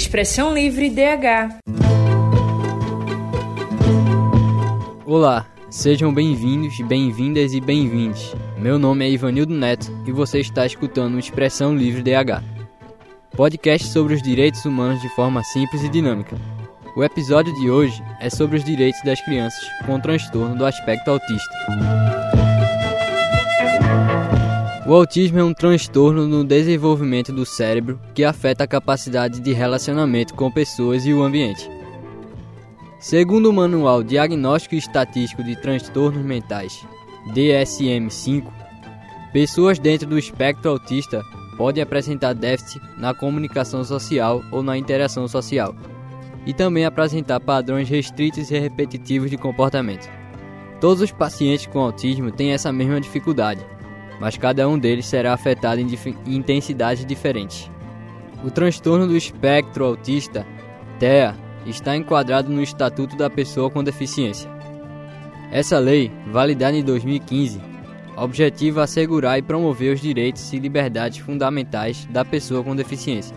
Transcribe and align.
Expressão 0.00 0.54
Livre 0.54 0.88
DH. 0.88 1.60
Olá, 5.04 5.46
sejam 5.68 6.12
bem-vindos, 6.12 6.80
bem-vindas 6.80 7.52
e 7.52 7.60
bem-vindos. 7.60 8.34
Meu 8.56 8.78
nome 8.78 9.04
é 9.04 9.10
Ivanildo 9.10 9.52
Neto 9.52 9.92
e 10.06 10.10
você 10.10 10.40
está 10.40 10.64
escutando 10.64 11.16
o 11.16 11.18
Expressão 11.18 11.76
Livre 11.76 12.02
DH, 12.02 12.42
podcast 13.36 13.88
sobre 13.88 14.14
os 14.14 14.22
direitos 14.22 14.64
humanos 14.64 15.02
de 15.02 15.08
forma 15.10 15.44
simples 15.44 15.84
e 15.84 15.88
dinâmica. 15.90 16.34
O 16.96 17.04
episódio 17.04 17.52
de 17.56 17.70
hoje 17.70 18.02
é 18.22 18.30
sobre 18.30 18.56
os 18.56 18.64
direitos 18.64 19.02
das 19.04 19.20
crianças 19.20 19.60
com 19.84 20.00
transtorno 20.00 20.56
do 20.56 20.64
aspecto 20.64 21.10
autista. 21.10 22.29
O 24.90 24.94
autismo 24.94 25.38
é 25.38 25.44
um 25.44 25.54
transtorno 25.54 26.26
no 26.26 26.42
desenvolvimento 26.42 27.32
do 27.32 27.46
cérebro 27.46 28.00
que 28.12 28.24
afeta 28.24 28.64
a 28.64 28.66
capacidade 28.66 29.38
de 29.38 29.52
relacionamento 29.52 30.34
com 30.34 30.50
pessoas 30.50 31.06
e 31.06 31.14
o 31.14 31.22
ambiente. 31.22 31.70
Segundo 32.98 33.50
o 33.50 33.52
Manual 33.52 34.02
Diagnóstico 34.02 34.74
Estatístico 34.74 35.44
de 35.44 35.54
Transtornos 35.54 36.24
Mentais, 36.24 36.84
DSM-5, 37.32 38.46
pessoas 39.32 39.78
dentro 39.78 40.08
do 40.08 40.18
espectro 40.18 40.72
autista 40.72 41.22
podem 41.56 41.84
apresentar 41.84 42.32
déficit 42.32 42.82
na 42.98 43.14
comunicação 43.14 43.84
social 43.84 44.42
ou 44.50 44.60
na 44.60 44.76
interação 44.76 45.28
social, 45.28 45.72
e 46.44 46.52
também 46.52 46.84
apresentar 46.84 47.38
padrões 47.38 47.88
restritos 47.88 48.50
e 48.50 48.58
repetitivos 48.58 49.30
de 49.30 49.36
comportamento. 49.36 50.10
Todos 50.80 51.00
os 51.00 51.12
pacientes 51.12 51.68
com 51.68 51.78
autismo 51.78 52.32
têm 52.32 52.50
essa 52.50 52.72
mesma 52.72 53.00
dificuldade 53.00 53.64
mas 54.20 54.36
cada 54.36 54.68
um 54.68 54.78
deles 54.78 55.06
será 55.06 55.32
afetado 55.32 55.80
em, 55.80 55.88
em 56.26 56.36
intensidades 56.36 57.04
diferentes. 57.06 57.70
O 58.44 58.50
transtorno 58.50 59.06
do 59.06 59.16
espectro 59.16 59.84
autista, 59.84 60.46
TEA, 60.98 61.34
está 61.64 61.96
enquadrado 61.96 62.50
no 62.50 62.62
Estatuto 62.62 63.16
da 63.16 63.30
Pessoa 63.30 63.70
com 63.70 63.82
Deficiência. 63.82 64.50
Essa 65.50 65.78
lei, 65.78 66.12
validada 66.30 66.76
em 66.76 66.84
2015, 66.84 67.60
objetiva 68.16 68.82
assegurar 68.82 69.38
e 69.38 69.42
promover 69.42 69.94
os 69.94 70.00
direitos 70.00 70.52
e 70.52 70.58
liberdades 70.58 71.18
fundamentais 71.18 72.06
da 72.10 72.24
pessoa 72.24 72.62
com 72.62 72.76
deficiência. 72.76 73.34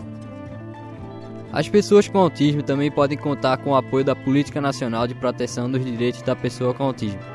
As 1.52 1.68
pessoas 1.68 2.08
com 2.08 2.18
autismo 2.18 2.62
também 2.62 2.90
podem 2.90 3.16
contar 3.16 3.58
com 3.58 3.70
o 3.70 3.76
apoio 3.76 4.04
da 4.04 4.14
Política 4.14 4.60
Nacional 4.60 5.06
de 5.06 5.14
Proteção 5.14 5.70
dos 5.70 5.84
Direitos 5.84 6.22
da 6.22 6.34
Pessoa 6.34 6.74
com 6.74 6.84
Autismo 6.84 7.33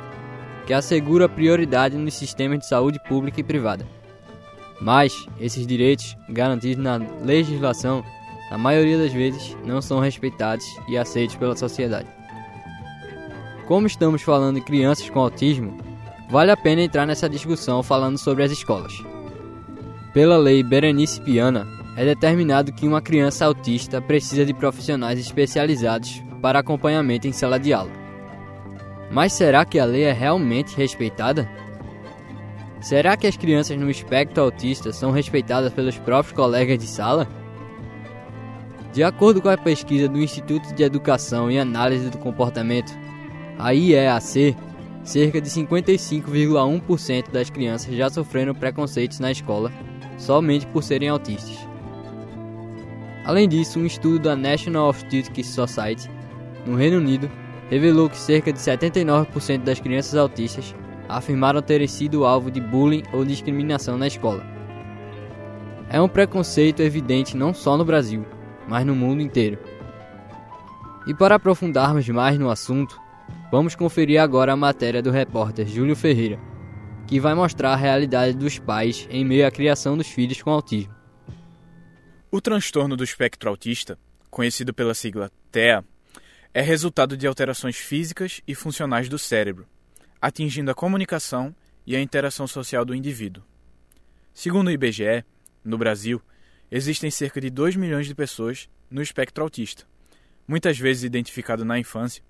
que 0.69 0.73
assegura 0.75 1.27
prioridade 1.27 1.97
nos 1.97 2.13
sistemas 2.13 2.59
de 2.59 2.67
saúde 2.67 2.99
pública 3.09 3.39
e 3.39 3.43
privada. 3.43 3.87
Mas 4.79 5.25
esses 5.39 5.65
direitos, 5.65 6.15
garantidos 6.29 6.83
na 6.83 6.97
legislação, 7.23 8.03
na 8.51 8.57
maioria 8.59 8.95
das 8.95 9.11
vezes 9.11 9.57
não 9.65 9.81
são 9.81 9.99
respeitados 9.99 10.63
e 10.87 10.95
aceitos 10.95 11.35
pela 11.37 11.55
sociedade. 11.55 12.07
Como 13.67 13.87
estamos 13.87 14.21
falando 14.21 14.57
de 14.57 14.61
crianças 14.61 15.09
com 15.09 15.19
autismo, 15.19 15.75
vale 16.29 16.51
a 16.51 16.57
pena 16.57 16.83
entrar 16.83 17.07
nessa 17.07 17.27
discussão 17.27 17.81
falando 17.81 18.19
sobre 18.19 18.43
as 18.43 18.51
escolas. 18.51 18.93
Pela 20.13 20.37
lei 20.37 20.61
Berenice 20.61 21.19
Piana, 21.19 21.65
é 21.97 22.05
determinado 22.05 22.71
que 22.71 22.87
uma 22.87 23.01
criança 23.01 23.43
autista 23.43 23.99
precisa 23.99 24.45
de 24.45 24.53
profissionais 24.53 25.17
especializados 25.17 26.21
para 26.43 26.59
acompanhamento 26.59 27.27
em 27.27 27.33
sala 27.33 27.59
de 27.59 27.73
aula. 27.73 28.08
Mas 29.11 29.33
será 29.33 29.65
que 29.65 29.79
a 29.79 29.85
lei 29.85 30.03
é 30.03 30.11
realmente 30.11 30.75
respeitada? 30.75 31.49
Será 32.79 33.17
que 33.17 33.27
as 33.27 33.35
crianças 33.35 33.77
no 33.77 33.89
espectro 33.89 34.43
autista 34.43 34.93
são 34.93 35.11
respeitadas 35.11 35.73
pelos 35.73 35.97
próprios 35.97 36.35
colegas 36.35 36.77
de 36.77 36.87
sala? 36.87 37.27
De 38.93 39.03
acordo 39.03 39.41
com 39.41 39.49
a 39.49 39.57
pesquisa 39.57 40.07
do 40.07 40.19
Instituto 40.19 40.73
de 40.73 40.83
Educação 40.83 41.51
e 41.51 41.59
Análise 41.59 42.09
do 42.09 42.17
Comportamento, 42.17 42.91
a 43.57 43.73
IEAC, 43.73 44.55
cerca 45.03 45.41
de 45.41 45.49
55,1% 45.49 47.31
das 47.31 47.49
crianças 47.49 47.93
já 47.95 48.09
sofreram 48.09 48.55
preconceitos 48.55 49.19
na 49.19 49.31
escola 49.31 49.71
somente 50.19 50.67
por 50.67 50.83
serem 50.83 51.09
autistas. 51.09 51.57
Além 53.25 53.47
disso, 53.47 53.79
um 53.79 53.85
estudo 53.85 54.19
da 54.19 54.35
National 54.35 54.87
Autistic 54.87 55.43
Society, 55.43 56.09
no 56.65 56.75
Reino 56.75 56.97
Unido, 56.97 57.29
revelou 57.69 58.09
que 58.09 58.17
cerca 58.17 58.51
de 58.51 58.59
79% 58.59 59.63
das 59.63 59.79
crianças 59.79 60.15
autistas 60.15 60.75
afirmaram 61.07 61.61
terem 61.61 61.87
sido 61.87 62.25
alvo 62.25 62.51
de 62.51 62.59
bullying 62.59 63.03
ou 63.13 63.25
discriminação 63.25 63.97
na 63.97 64.07
escola. 64.07 64.43
É 65.89 65.99
um 65.99 66.07
preconceito 66.07 66.81
evidente 66.81 67.35
não 67.35 67.53
só 67.53 67.75
no 67.75 67.85
Brasil, 67.85 68.25
mas 68.67 68.85
no 68.85 68.95
mundo 68.95 69.21
inteiro. 69.21 69.57
E 71.07 71.13
para 71.13 71.35
aprofundarmos 71.35 72.07
mais 72.09 72.37
no 72.37 72.51
assunto, 72.51 72.99
vamos 73.51 73.75
conferir 73.75 74.21
agora 74.21 74.53
a 74.53 74.57
matéria 74.57 75.01
do 75.01 75.09
repórter 75.09 75.67
Júlio 75.67 75.95
Ferreira, 75.95 76.39
que 77.07 77.19
vai 77.19 77.33
mostrar 77.33 77.73
a 77.73 77.75
realidade 77.75 78.37
dos 78.37 78.59
pais 78.59 79.07
em 79.09 79.25
meio 79.25 79.47
à 79.47 79.51
criação 79.51 79.97
dos 79.97 80.07
filhos 80.07 80.41
com 80.43 80.51
autismo. 80.51 80.93
O 82.31 82.39
transtorno 82.39 82.95
do 82.95 83.03
espectro 83.03 83.49
autista, 83.49 83.97
conhecido 84.29 84.71
pela 84.71 84.93
sigla 84.93 85.31
TEA, 85.51 85.83
é 86.53 86.61
resultado 86.61 87.15
de 87.15 87.27
alterações 87.27 87.77
físicas 87.77 88.41
e 88.47 88.55
funcionais 88.55 89.07
do 89.07 89.19
cérebro, 89.19 89.67
atingindo 90.21 90.71
a 90.71 90.75
comunicação 90.75 91.55
e 91.85 91.95
a 91.95 92.01
interação 92.01 92.47
social 92.47 92.83
do 92.83 92.95
indivíduo. 92.95 93.43
Segundo 94.33 94.67
o 94.67 94.71
IBGE, 94.71 95.23
no 95.63 95.77
Brasil, 95.77 96.21
existem 96.71 97.11
cerca 97.11 97.39
de 97.39 97.49
2 97.49 97.75
milhões 97.75 98.07
de 98.07 98.15
pessoas 98.15 98.69
no 98.89 99.01
espectro 99.01 99.43
autista, 99.43 99.85
muitas 100.47 100.77
vezes 100.77 101.03
identificado 101.03 101.63
na 101.63 101.77
infância, 101.77 102.23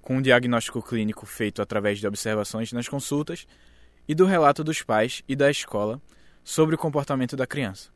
com 0.00 0.16
um 0.16 0.22
diagnóstico 0.22 0.82
clínico 0.82 1.26
feito 1.26 1.60
através 1.60 1.98
de 1.98 2.06
observações 2.06 2.72
nas 2.72 2.88
consultas 2.88 3.46
e 4.08 4.14
do 4.14 4.24
relato 4.24 4.62
dos 4.62 4.82
pais 4.82 5.22
e 5.28 5.34
da 5.34 5.50
escola 5.50 6.00
sobre 6.44 6.76
o 6.76 6.78
comportamento 6.78 7.36
da 7.36 7.46
criança. 7.46 7.90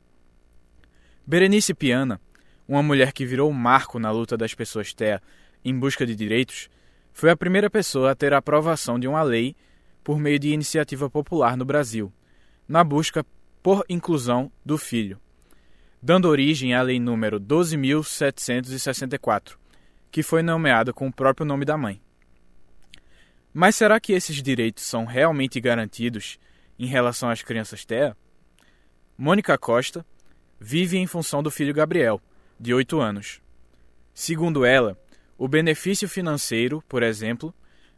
Berenice 1.24 1.72
Piana, 1.72 2.20
uma 2.66 2.82
mulher 2.82 3.12
que 3.12 3.24
virou 3.24 3.48
um 3.48 3.54
marco 3.54 3.98
na 3.98 4.10
luta 4.10 4.36
das 4.36 4.54
pessoas 4.54 4.92
TEA 4.92 5.22
em 5.64 5.78
busca 5.78 6.06
de 6.06 6.14
direitos, 6.14 6.68
foi 7.12 7.30
a 7.30 7.36
primeira 7.36 7.68
pessoa 7.68 8.10
a 8.10 8.14
ter 8.14 8.32
a 8.32 8.38
aprovação 8.38 8.98
de 8.98 9.06
uma 9.06 9.22
lei 9.22 9.54
por 10.02 10.18
meio 10.18 10.38
de 10.38 10.48
iniciativa 10.48 11.10
popular 11.10 11.56
no 11.56 11.64
Brasil, 11.64 12.12
na 12.66 12.82
busca 12.82 13.24
por 13.62 13.84
inclusão 13.88 14.50
do 14.64 14.78
filho, 14.78 15.20
dando 16.02 16.28
origem 16.28 16.74
à 16.74 16.82
Lei 16.82 16.98
número 16.98 17.38
12.764, 17.38 19.56
que 20.10 20.22
foi 20.22 20.42
nomeada 20.42 20.92
com 20.92 21.06
o 21.08 21.12
próprio 21.12 21.46
nome 21.46 21.64
da 21.64 21.76
mãe. 21.76 22.00
Mas 23.52 23.76
será 23.76 24.00
que 24.00 24.12
esses 24.12 24.42
direitos 24.42 24.84
são 24.84 25.04
realmente 25.04 25.60
garantidos 25.60 26.38
em 26.78 26.86
relação 26.86 27.28
às 27.28 27.42
crianças 27.42 27.84
TEA? 27.84 28.16
Mônica 29.18 29.58
Costa 29.58 30.06
vive 30.58 30.96
em 30.96 31.06
função 31.06 31.42
do 31.42 31.50
filho 31.50 31.74
Gabriel, 31.74 32.20
de 32.58 32.72
8 32.72 32.98
anos. 33.00 33.42
Segundo 34.14 34.64
ela, 34.64 34.96
o 35.40 35.48
benefício 35.48 36.06
financeiro, 36.06 36.84
por 36.86 37.02
exemplo, 37.02 37.54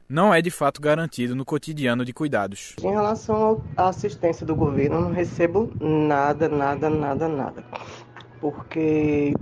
não 0.08 0.32
é 0.32 0.40
de 0.40 0.48
fato 0.48 0.80
garantido 0.80 1.34
no 1.34 1.44
cotidiano 1.44 2.04
de 2.04 2.12
cuidados. 2.12 2.76
Em 2.80 2.92
relação 2.92 3.60
à 3.76 3.88
assistência 3.88 4.46
do 4.46 4.54
governo, 4.54 5.00
não 5.00 5.10
recebo 5.10 5.72
nada, 5.80 6.48
nada, 6.48 6.88
nada, 6.88 7.26
nada. 7.26 7.64
Porque 8.40 9.34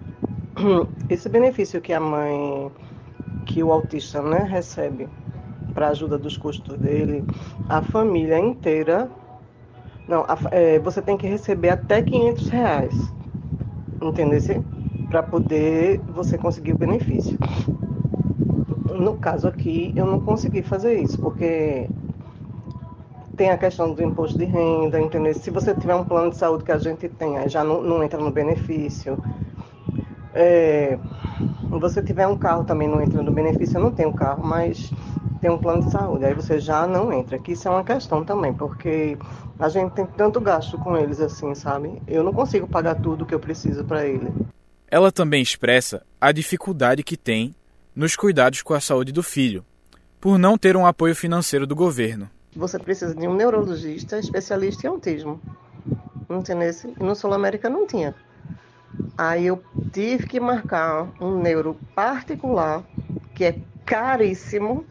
esse 1.11 1.29
benefício 1.29 1.79
que 1.79 1.93
a 1.93 2.01
mãe, 2.01 2.73
que 3.45 3.63
o 3.63 3.71
autista 3.71 4.23
né, 4.23 4.47
recebe 4.51 5.07
para 5.75 5.89
ajuda 5.89 6.17
dos 6.17 6.39
custos 6.39 6.79
dele, 6.79 7.23
a 7.69 7.83
família 7.83 8.39
inteira, 8.39 9.11
não, 10.09 10.23
a, 10.23 10.39
é, 10.53 10.79
você 10.79 11.03
tem 11.03 11.19
que 11.19 11.27
receber 11.27 11.69
até 11.69 12.01
500 12.01 12.49
reais, 12.49 12.95
entendeu? 14.01 14.41
Para 15.11 15.23
poder 15.23 16.03
você 16.09 16.39
conseguir 16.39 16.73
o 16.73 16.77
benefício 16.79 17.39
no 18.89 19.19
caso 19.19 19.47
aqui, 19.49 19.93
eu 19.97 20.07
não 20.07 20.21
consegui 20.21 20.63
fazer 20.63 20.99
isso, 21.01 21.19
porque 21.21 21.89
tem 23.37 23.51
a 23.51 23.59
questão 23.59 23.93
do 23.93 24.03
imposto 24.03 24.39
de 24.39 24.45
renda, 24.45 25.01
entendeu? 25.01 25.35
Se 25.35 25.51
você 25.51 25.75
tiver 25.75 25.95
um 25.95 26.05
plano 26.05 26.31
de 26.31 26.37
saúde 26.37 26.63
que 26.65 26.73
a 26.73 26.79
gente 26.79 27.09
tem, 27.09 27.39
aí 27.39 27.49
já 27.49 27.65
não, 27.65 27.83
não 27.83 28.03
entra 28.05 28.21
no 28.21 28.31
benefício. 28.31 29.19
É, 30.33 30.99
você 31.71 32.03
tiver 32.03 32.27
um 32.29 32.37
carro 32.37 32.65
também 32.65 32.89
não 32.89 33.01
entra 33.03 33.23
no 33.23 33.33
benefício, 33.33 33.79
eu 33.79 33.83
não 33.83 33.93
tenho 33.93 34.13
carro, 34.15 34.45
mas 34.45 34.95
tem 35.41 35.51
um 35.51 35.59
plano 35.59 35.83
de 35.85 35.91
saúde, 35.91 36.25
aí 36.27 36.35
você 36.35 36.59
já 36.61 36.87
não 36.87 37.13
entra. 37.13 37.39
Que 37.41 37.53
isso 37.53 37.69
é 37.69 37.71
uma 37.71 37.85
questão 37.85 38.25
também, 38.25 38.55
porque 38.55 39.21
a 39.59 39.69
gente 39.69 39.93
tem 39.95 40.07
tanto 40.07 40.41
gasto 40.41 40.79
com 40.79 40.97
eles 40.97 41.21
assim, 41.21 41.55
sabe? 41.55 42.03
Eu 42.07 42.23
não 42.25 42.33
consigo 42.33 42.69
pagar 42.69 42.97
tudo 42.97 43.27
que 43.27 43.35
eu 43.35 43.41
preciso 43.41 43.85
para 43.85 44.07
ele. 44.07 44.37
Ela 44.91 45.13
também 45.13 45.41
expressa 45.41 46.05
a 46.21 46.33
dificuldade 46.33 47.05
que 47.05 47.17
tem 47.17 47.55
nos 47.95 48.17
cuidados 48.17 48.61
com 48.61 48.75
a 48.75 48.81
saúde 48.81 49.13
do 49.13 49.23
filho, 49.23 49.65
por 50.21 50.37
não 50.37 50.59
ter 50.59 50.77
um 50.77 50.85
apoio 50.85 51.15
financeiro 51.15 51.65
do 51.65 51.77
governo. 51.77 52.29
Você 52.57 52.77
precisa 52.77 53.15
de 53.15 53.29
um 53.29 53.35
neurologista 53.35 54.19
especialista 54.19 54.87
em 54.87 54.91
autismo. 54.91 55.41
Entendeu? 56.29 56.71
E 56.99 57.03
no 57.05 57.15
Sul 57.15 57.33
América 57.33 57.71
não 57.71 57.87
tinha. 57.87 58.15
Aí 59.17 59.47
eu 59.47 59.63
tive 59.93 60.27
que 60.27 60.41
marcar 60.41 61.09
um 61.21 61.41
neuro 61.41 61.79
particular, 61.95 62.83
que 63.35 63.45
é 63.45 63.61
caríssimo, 63.87 64.85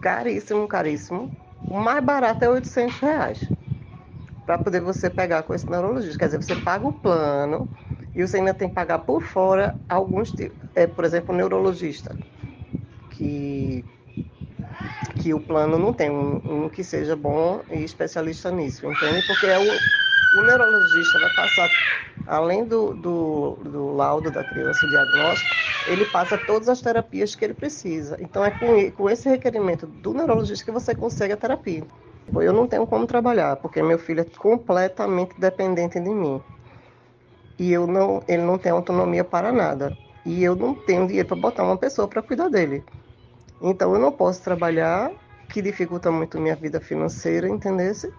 caríssimo, 0.00 0.66
caríssimo. 0.66 1.36
O 1.68 1.78
mais 1.78 2.02
barato 2.02 2.44
é 2.44 2.48
800 2.48 2.96
reais 2.98 3.48
para 4.46 4.58
poder 4.58 4.80
você 4.80 5.10
pegar 5.10 5.42
com 5.42 5.54
esse 5.54 5.68
neurologista. 5.68 6.18
Quer 6.18 6.26
dizer, 6.26 6.42
você 6.42 6.56
paga 6.56 6.86
o 6.86 6.92
plano 6.92 7.68
e 8.14 8.26
você 8.26 8.38
ainda 8.38 8.54
tem 8.54 8.68
que 8.68 8.74
pagar 8.74 9.00
por 9.00 9.22
fora 9.22 9.78
alguns 9.88 10.32
tipos. 10.32 10.58
É, 10.74 10.86
por 10.86 11.04
exemplo, 11.04 11.34
o 11.34 11.36
neurologista, 11.38 12.18
que, 13.10 13.86
que 15.16 15.34
o 15.34 15.40
plano 15.40 15.78
não 15.78 15.92
tem 15.92 16.10
um, 16.10 16.64
um 16.66 16.70
que 16.70 16.82
seja 16.84 17.16
bom 17.16 17.64
e 17.70 17.82
especialista 17.84 18.50
nisso, 18.50 18.86
entende? 18.86 19.22
Porque 19.22 19.46
é 19.46 19.58
o, 19.58 19.82
o 20.32 20.42
neurologista 20.42 21.18
vai 21.18 21.30
passar, 21.30 21.74
além 22.26 22.66
do, 22.66 22.94
do, 22.94 23.56
do 23.64 23.90
laudo 23.92 24.30
da 24.30 24.44
criança, 24.44 24.86
o 24.86 24.90
diagnóstico, 24.90 25.56
ele 25.84 26.06
passa 26.06 26.38
todas 26.38 26.68
as 26.68 26.80
terapias 26.82 27.34
que 27.34 27.44
ele 27.44 27.54
precisa. 27.54 28.16
Então, 28.20 28.44
é 28.44 28.50
com, 28.50 28.90
com 28.92 29.10
esse 29.10 29.28
requerimento 29.28 29.86
do 29.86 30.14
neurologista 30.14 30.64
que 30.64 30.72
você 30.72 30.94
consegue 30.94 31.32
a 31.34 31.36
terapia. 31.36 31.88
Eu 32.34 32.52
não 32.52 32.68
tenho 32.68 32.86
como 32.86 33.06
trabalhar, 33.06 33.56
porque 33.58 33.82
meu 33.82 33.98
filho 33.98 34.20
é 34.20 34.24
completamente 34.24 35.34
dependente 35.38 36.00
de 36.00 36.10
mim. 36.10 36.44
E 37.62 37.72
eu 37.72 37.86
não, 37.86 38.24
ele 38.26 38.42
não 38.42 38.58
tem 38.58 38.72
autonomia 38.72 39.22
para 39.22 39.52
nada. 39.52 39.96
E 40.26 40.42
eu 40.42 40.56
não 40.56 40.74
tenho 40.74 41.06
dinheiro 41.06 41.28
para 41.28 41.36
botar 41.36 41.62
uma 41.62 41.76
pessoa 41.76 42.08
para 42.08 42.20
cuidar 42.20 42.48
dele. 42.48 42.82
Então 43.62 43.94
eu 43.94 44.00
não 44.00 44.10
posso 44.10 44.42
trabalhar, 44.42 45.12
que 45.48 45.62
dificulta 45.62 46.10
muito 46.10 46.40
minha 46.40 46.56
vida 46.56 46.80
financeira, 46.80 47.48
entendesse? 47.48 48.12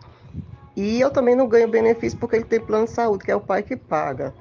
E 0.78 1.01
eu 1.01 1.12
também 1.12 1.36
não 1.36 1.45
ganho 1.45 1.68
benefício 1.68 2.18
porque 2.18 2.38
ele 2.38 2.45
tem 2.45 2.62
plano 2.62 2.86
de 2.86 2.92
saúde, 2.92 3.25
que 3.25 3.31
é 3.31 3.36
o 3.36 3.42
pai 3.42 3.63
que 3.63 3.75
paga. 3.75 4.34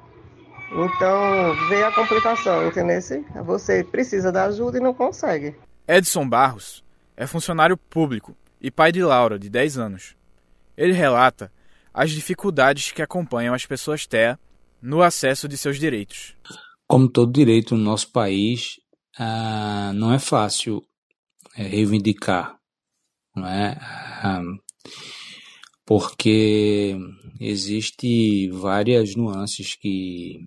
Então, 0.71 1.53
vem 1.67 1.83
a 1.83 1.91
complicação, 1.91 2.65
entendesse? 2.65 3.25
Você 3.43 3.83
precisa 3.83 4.31
da 4.31 4.45
ajuda 4.45 4.77
e 4.77 4.81
não 4.81 4.93
consegue. 4.93 5.53
Edson 5.85 6.29
Barros 6.29 6.81
é 7.17 7.27
funcionário 7.27 7.75
público 7.75 8.37
e 8.61 8.71
pai 8.71 8.93
de 8.93 9.03
Laura, 9.03 9.37
de 9.37 9.49
10 9.49 9.77
anos. 9.77 10.15
Ele 10.77 10.93
relata 10.93 11.51
as 11.93 12.09
dificuldades 12.09 12.93
que 12.93 13.01
acompanham 13.01 13.53
as 13.53 13.65
pessoas 13.65 14.07
TEA 14.07 14.39
no 14.83 15.01
acesso 15.01 15.47
de 15.47 15.57
seus 15.57 15.79
direitos. 15.79 16.35
Como 16.85 17.07
todo 17.07 17.31
direito 17.31 17.75
no 17.75 17.83
nosso 17.83 18.11
país, 18.11 18.81
ah, 19.17 19.93
não 19.95 20.13
é 20.13 20.19
fácil 20.19 20.85
é, 21.55 21.63
reivindicar, 21.63 22.59
não 23.33 23.47
é? 23.47 23.77
Ah, 23.79 24.43
porque 25.85 26.97
existe 27.39 28.49
várias 28.49 29.15
nuances 29.15 29.73
que 29.75 30.45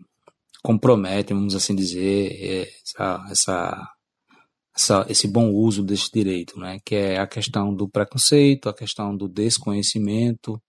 comprometem, 0.62 1.36
vamos 1.36 1.54
assim 1.54 1.74
dizer, 1.74 2.68
essa, 2.84 3.26
essa 3.30 3.92
essa, 4.76 5.06
esse 5.08 5.26
bom 5.26 5.50
uso 5.50 5.82
desse 5.82 6.10
direito, 6.12 6.58
né? 6.60 6.78
que 6.84 6.94
é 6.94 7.18
a 7.18 7.26
questão 7.26 7.74
do 7.74 7.88
preconceito, 7.88 8.68
a 8.68 8.74
questão 8.74 9.16
do 9.16 9.26
desconhecimento 9.26 10.60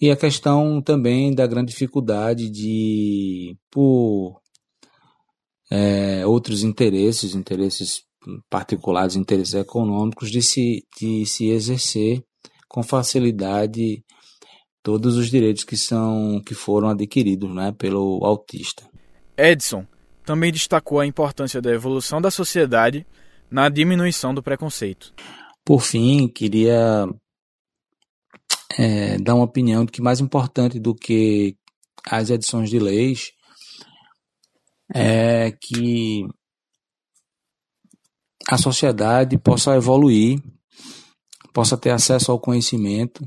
e 0.00 0.10
a 0.10 0.16
questão 0.16 0.80
também 0.82 1.34
da 1.34 1.46
grande 1.46 1.72
dificuldade 1.72 2.50
de, 2.50 3.56
por 3.70 4.40
é, 5.70 6.26
outros 6.26 6.62
interesses, 6.62 7.34
interesses 7.34 8.02
particulares, 8.50 9.16
interesses 9.16 9.54
econômicos, 9.54 10.30
de 10.30 10.42
se, 10.42 10.84
de 10.98 11.24
se 11.24 11.48
exercer 11.48 12.22
com 12.68 12.82
facilidade 12.82 14.04
todos 14.82 15.16
os 15.16 15.30
direitos 15.30 15.64
que 15.64 15.76
são 15.76 16.40
que 16.44 16.54
foram 16.54 16.90
adquiridos 16.90 17.52
né, 17.54 17.72
pelo 17.72 18.24
autista. 18.24 18.88
Edson, 19.36 19.86
também 20.24 20.52
destacou 20.52 21.00
a 21.00 21.06
importância 21.06 21.60
da 21.60 21.72
evolução 21.72 22.20
da 22.20 22.30
sociedade 22.30 23.06
na 23.50 23.68
diminuição 23.68 24.34
do 24.34 24.42
preconceito. 24.42 25.14
Por 25.64 25.80
fim, 25.80 26.28
queria 26.28 27.08
é, 28.78 29.18
dar 29.18 29.34
uma 29.34 29.44
opinião 29.44 29.84
de 29.84 29.92
que 29.92 30.02
mais 30.02 30.20
importante 30.20 30.78
do 30.78 30.94
que 30.94 31.56
as 32.08 32.30
edições 32.30 32.70
de 32.70 32.78
leis 32.78 33.32
é 34.94 35.52
que 35.60 36.26
a 38.48 38.56
sociedade 38.56 39.36
possa 39.38 39.74
evoluir, 39.74 40.40
possa 41.52 41.76
ter 41.76 41.90
acesso 41.90 42.30
ao 42.30 42.38
conhecimento 42.38 43.26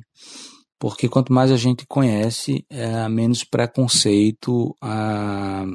porque 0.80 1.10
quanto 1.10 1.34
mais 1.34 1.52
a 1.52 1.58
gente 1.58 1.86
conhece, 1.86 2.66
é, 2.70 3.08
menos 3.10 3.44
preconceito 3.44 4.74
a, 4.82 5.66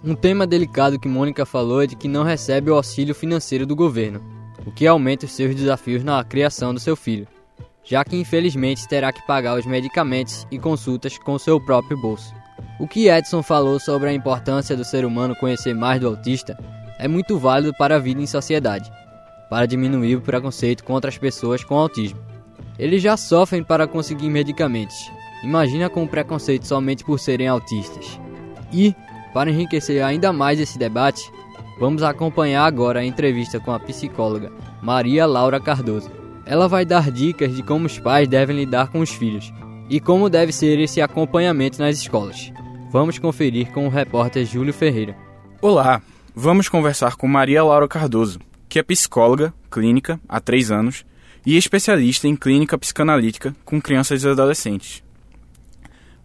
Um 0.04 0.16
tema 0.16 0.48
delicado 0.48 1.00
que 1.00 1.08
Mônica 1.08 1.46
falou 1.46 1.84
é 1.84 1.88
de 1.88 1.96
que 1.96 2.08
não 2.08 2.24
recebe 2.24 2.72
o 2.72 2.76
auxílio 2.76 3.14
financeiro 3.14 3.66
do 3.66 3.76
governo, 3.76 4.24
o 4.66 4.72
que 4.72 4.88
aumenta 4.88 5.26
os 5.26 5.32
seus 5.32 5.56
desafios 5.56 6.04
na 6.04 6.24
criação 6.24 6.74
do 6.74 6.80
seu 6.80 6.96
filho, 6.96 7.28
já 7.84 8.04
que 8.04 8.16
infelizmente 8.16 8.88
terá 8.88 9.12
que 9.12 9.26
pagar 9.26 9.58
os 9.58 9.66
medicamentos 9.66 10.48
e 10.52 10.58
consultas 10.58 11.18
com 11.18 11.38
seu 11.38 11.60
próprio 11.60 12.00
bolso. 12.00 12.41
O 12.82 12.88
que 12.88 13.10
Edson 13.10 13.44
falou 13.44 13.80
sobre 13.80 14.10
a 14.10 14.14
importância 14.14 14.76
do 14.76 14.84
ser 14.84 15.06
humano 15.06 15.36
conhecer 15.36 15.72
mais 15.76 16.02
do 16.02 16.08
autista 16.08 16.58
é 16.98 17.08
muito 17.08 17.38
válido 17.38 17.76
para 17.78 17.98
a 17.98 18.00
vida 18.00 18.20
em 18.20 18.26
sociedade, 18.26 18.92
para 19.52 19.68
diminuir 19.68 20.16
o 20.16 20.22
preconceito 20.22 20.84
contra 20.84 21.08
as 21.08 21.16
pessoas 21.16 21.64
com 21.64 21.76
autismo. 21.76 22.20
Eles 22.80 23.00
já 23.00 23.16
sofrem 23.16 23.64
para 23.64 23.86
conseguir 23.86 24.32
medicamentos. 24.32 25.12
Imagina 25.44 25.92
com 25.92 26.04
o 26.04 26.08
preconceito 26.08 26.66
somente 26.66 27.06
por 27.06 27.20
serem 27.20 27.48
autistas. 27.48 28.20
E 28.74 28.96
para 29.32 29.52
enriquecer 29.52 30.04
ainda 30.04 30.34
mais 30.34 30.60
esse 30.60 30.80
debate, 30.80 31.32
vamos 31.80 32.02
acompanhar 32.02 32.66
agora 32.66 33.02
a 33.02 33.06
entrevista 33.06 33.60
com 33.60 33.72
a 33.72 33.80
psicóloga 33.80 34.52
Maria 34.82 35.28
Laura 35.28 35.60
Cardoso. 35.60 36.10
Ela 36.48 36.68
vai 36.68 36.84
dar 36.84 37.12
dicas 37.12 37.56
de 37.56 37.62
como 37.62 37.86
os 37.86 38.00
pais 38.00 38.28
devem 38.28 38.56
lidar 38.56 38.88
com 38.88 39.02
os 39.02 39.12
filhos 39.12 39.54
e 39.88 40.00
como 40.00 40.32
deve 40.32 40.52
ser 40.52 40.80
esse 40.80 41.00
acompanhamento 41.00 41.80
nas 41.80 41.96
escolas. 41.96 42.52
Vamos 42.92 43.18
conferir 43.18 43.72
com 43.72 43.88
o 43.88 43.90
repórter 43.90 44.46
Júlio 44.46 44.74
Ferreira. 44.74 45.16
Olá, 45.62 46.02
vamos 46.36 46.68
conversar 46.68 47.16
com 47.16 47.26
Maria 47.26 47.64
Laura 47.64 47.88
Cardoso, 47.88 48.38
que 48.68 48.78
é 48.78 48.84
psicóloga 48.84 49.54
clínica 49.72 50.20
há 50.28 50.42
três 50.42 50.70
anos 50.70 51.06
e 51.46 51.56
especialista 51.56 52.28
em 52.28 52.36
clínica 52.36 52.78
psicanalítica 52.78 53.56
com 53.64 53.82
crianças 53.82 54.22
e 54.22 54.28
adolescentes. 54.28 55.02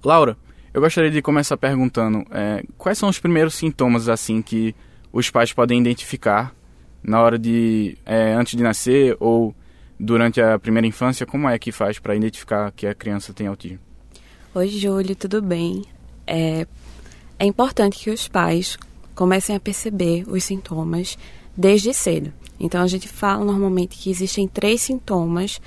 Laura, 0.04 0.36
eu 0.74 0.80
gostaria 0.80 1.08
de 1.08 1.22
começar 1.22 1.56
perguntando 1.56 2.24
é, 2.32 2.64
quais 2.76 2.98
são 2.98 3.08
os 3.08 3.20
primeiros 3.20 3.54
sintomas 3.54 4.08
assim 4.08 4.42
que 4.42 4.74
os 5.12 5.30
pais 5.30 5.52
podem 5.52 5.78
identificar 5.78 6.52
na 7.00 7.20
hora 7.20 7.38
de 7.38 7.96
é, 8.04 8.34
antes 8.34 8.56
de 8.56 8.64
nascer 8.64 9.16
ou 9.20 9.54
durante 10.00 10.40
a 10.40 10.58
primeira 10.58 10.88
infância, 10.88 11.24
como 11.24 11.48
é 11.48 11.56
que 11.60 11.70
faz 11.70 12.00
para 12.00 12.16
identificar 12.16 12.72
que 12.72 12.88
a 12.88 12.94
criança 12.94 13.32
tem 13.32 13.46
autismo? 13.46 13.78
Oi, 14.52 14.66
Júlio, 14.66 15.14
tudo 15.14 15.40
bem? 15.40 15.84
É, 16.26 16.66
é 17.38 17.44
importante 17.46 17.98
que 17.98 18.10
os 18.10 18.28
pais 18.28 18.78
comecem 19.14 19.54
a 19.54 19.60
perceber 19.60 20.24
os 20.28 20.44
sintomas 20.44 21.16
desde 21.56 21.92
cedo. 21.94 22.32
Então, 22.58 22.82
a 22.82 22.86
gente 22.86 23.08
fala 23.08 23.44
normalmente 23.44 23.96
que 23.96 24.10
existem 24.10 24.48
três 24.48 24.82
sintomas 24.82 25.60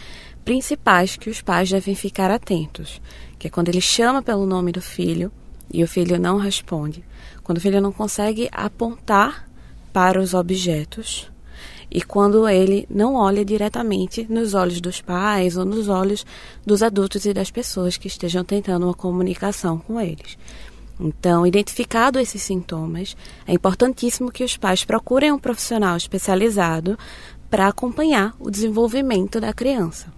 principais 0.43 1.15
que 1.15 1.29
os 1.29 1.41
pais 1.41 1.69
devem 1.69 1.95
ficar 1.95 2.31
atentos 2.31 2.99
que 3.39 3.47
é 3.47 3.49
quando 3.49 3.69
ele 3.69 3.79
chama 3.79 4.21
pelo 4.21 4.45
nome 4.45 4.73
do 4.73 4.81
filho 4.81 5.31
e 5.73 5.81
o 5.81 5.87
filho 5.87 6.19
não 6.19 6.37
responde, 6.37 7.03
quando 7.41 7.57
o 7.57 7.61
filho 7.61 7.81
não 7.81 7.91
consegue 7.91 8.49
apontar 8.51 9.47
para 9.93 10.19
os 10.19 10.33
objetos 10.33 11.31
e 11.91 12.01
quando 12.01 12.48
ele 12.48 12.86
não 12.89 13.15
olha 13.15 13.43
diretamente 13.43 14.25
nos 14.29 14.53
olhos 14.53 14.79
dos 14.79 15.01
pais 15.01 15.58
ou 15.58 15.65
nos 15.65 15.88
olhos 15.88 16.25
dos 16.65 16.84
adultos 16.84 17.25
e 17.25 17.34
das 17.34 17.50
pessoas 17.50 17.98
que 17.98 18.08
estejam 18.08 18.43
tentando 18.43 18.86
uma 18.86 18.93
comunicação 18.93 19.77
com 19.79 20.00
eles. 20.00 20.38
Então, 21.00 21.48
identificado 21.48 22.19
esses 22.19 22.41
sintomas, 22.41 23.15
é 23.48 23.53
importantíssimo 23.53 24.31
que 24.31 24.43
os 24.43 24.58
pais 24.58 24.84
procurem 24.84 25.31
um 25.31 25.39
profissional 25.39 25.96
especializado 25.96 26.98
para 27.50 27.67
acompanhar 27.67 28.36
o 28.39 28.51
desenvolvimento 28.51 29.39
da 29.39 29.53
criança. 29.53 30.13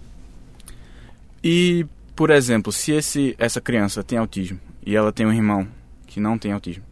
E 1.42 1.86
por 2.14 2.30
exemplo, 2.30 2.72
se 2.72 2.92
esse, 2.92 3.34
essa 3.38 3.60
criança 3.60 4.04
tem 4.04 4.18
autismo 4.18 4.60
e 4.84 4.94
ela 4.94 5.12
tem 5.12 5.26
um 5.26 5.32
irmão 5.32 5.66
que 6.06 6.20
não 6.20 6.38
tem 6.38 6.52
autismo, 6.52 6.84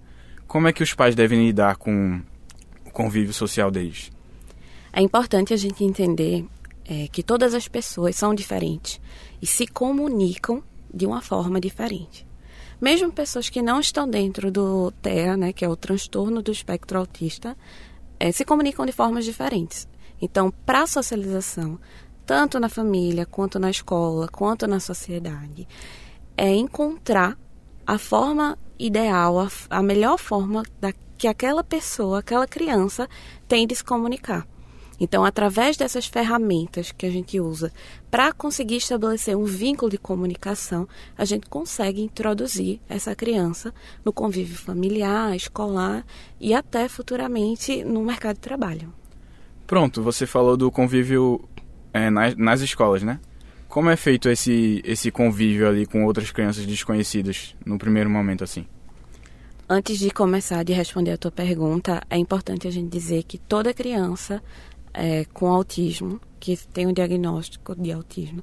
como 0.46 0.66
é 0.66 0.72
que 0.72 0.82
os 0.82 0.94
pais 0.94 1.14
devem 1.14 1.46
lidar 1.46 1.76
com 1.76 2.20
o 2.84 2.90
convívio 2.90 3.32
social 3.32 3.70
deles? 3.70 4.10
É 4.92 5.00
importante 5.00 5.54
a 5.54 5.56
gente 5.56 5.84
entender 5.84 6.46
é, 6.84 7.06
que 7.08 7.22
todas 7.22 7.54
as 7.54 7.68
pessoas 7.68 8.16
são 8.16 8.34
diferentes 8.34 9.00
e 9.40 9.46
se 9.46 9.66
comunicam 9.66 10.62
de 10.92 11.06
uma 11.06 11.20
forma 11.20 11.60
diferente. 11.60 12.26
Mesmo 12.80 13.12
pessoas 13.12 13.48
que 13.48 13.62
não 13.62 13.78
estão 13.78 14.08
dentro 14.08 14.50
do 14.50 14.90
TEA, 15.02 15.36
né, 15.36 15.52
que 15.52 15.64
é 15.64 15.68
o 15.68 15.76
transtorno 15.76 16.42
do 16.42 16.50
espectro 16.50 16.98
autista, 16.98 17.56
é, 18.18 18.32
se 18.32 18.44
comunicam 18.44 18.84
de 18.84 18.92
formas 18.92 19.24
diferentes. 19.24 19.86
Então, 20.20 20.50
para 20.50 20.82
a 20.82 20.86
socialização, 20.86 21.78
tanto 22.26 22.58
na 22.58 22.68
família, 22.68 23.24
quanto 23.26 23.58
na 23.58 23.70
escola, 23.70 24.28
quanto 24.28 24.66
na 24.66 24.80
sociedade, 24.80 25.68
é 26.36 26.52
encontrar 26.54 27.38
a 27.86 27.98
forma 27.98 28.58
ideal, 28.78 29.38
a, 29.40 29.48
a 29.68 29.82
melhor 29.82 30.18
forma 30.18 30.62
da, 30.80 30.92
que 31.18 31.28
aquela 31.28 31.62
pessoa, 31.62 32.20
aquela 32.20 32.46
criança 32.46 33.08
tem 33.46 33.66
de 33.66 33.74
se 33.74 33.84
comunicar. 33.84 34.46
Então, 35.00 35.24
através 35.24 35.78
dessas 35.78 36.06
ferramentas 36.06 36.92
que 36.92 37.06
a 37.06 37.10
gente 37.10 37.40
usa 37.40 37.72
para 38.10 38.32
conseguir 38.34 38.76
estabelecer 38.76 39.34
um 39.34 39.44
vínculo 39.44 39.90
de 39.90 39.96
comunicação, 39.96 40.86
a 41.16 41.24
gente 41.24 41.48
consegue 41.48 42.02
introduzir 42.02 42.78
essa 42.86 43.14
criança 43.16 43.72
no 44.04 44.12
convívio 44.12 44.58
familiar, 44.58 45.34
escolar 45.34 46.04
e 46.38 46.52
até 46.52 46.86
futuramente 46.86 47.82
no 47.82 48.04
mercado 48.04 48.34
de 48.34 48.42
trabalho. 48.42 48.92
Pronto, 49.66 50.02
você 50.02 50.26
falou 50.26 50.56
do 50.56 50.70
convívio 50.70 51.48
é, 51.94 52.10
nas, 52.10 52.36
nas 52.36 52.60
escolas, 52.60 53.02
né? 53.02 53.18
Como 53.68 53.88
é 53.88 53.96
feito 53.96 54.28
esse, 54.28 54.82
esse 54.84 55.10
convívio 55.10 55.68
ali 55.68 55.86
com 55.86 56.04
outras 56.04 56.30
crianças 56.32 56.66
desconhecidas 56.66 57.54
no 57.64 57.78
primeiro 57.78 58.10
momento 58.10 58.44
assim? 58.44 58.66
Antes 59.72 60.00
de 60.00 60.10
começar 60.10 60.64
de 60.64 60.72
responder 60.72 61.12
a 61.12 61.16
tua 61.16 61.30
pergunta, 61.30 62.02
é 62.10 62.16
importante 62.18 62.66
a 62.66 62.70
gente 62.72 62.90
dizer 62.90 63.22
que 63.22 63.38
toda 63.38 63.72
criança 63.72 64.42
é, 64.92 65.24
com 65.26 65.48
autismo, 65.48 66.20
que 66.38 66.56
tem 66.56 66.86
um 66.86 66.92
diagnóstico 66.92 67.74
de 67.74 67.92
autismo, 67.92 68.42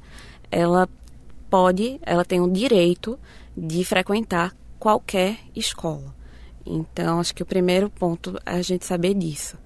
ela 0.52 0.88
pode, 1.50 2.00
ela 2.04 2.24
tem 2.24 2.40
o 2.40 2.52
direito 2.52 3.20
de 3.56 3.84
frequentar 3.84 4.56
qualquer 4.80 5.40
escola. 5.56 6.16
Então, 6.66 7.20
acho 7.20 7.34
que 7.34 7.44
o 7.44 7.46
primeiro 7.46 7.90
ponto 7.90 8.38
é 8.46 8.52
a 8.52 8.62
gente 8.62 8.86
saber 8.86 9.14
disso. 9.14 9.58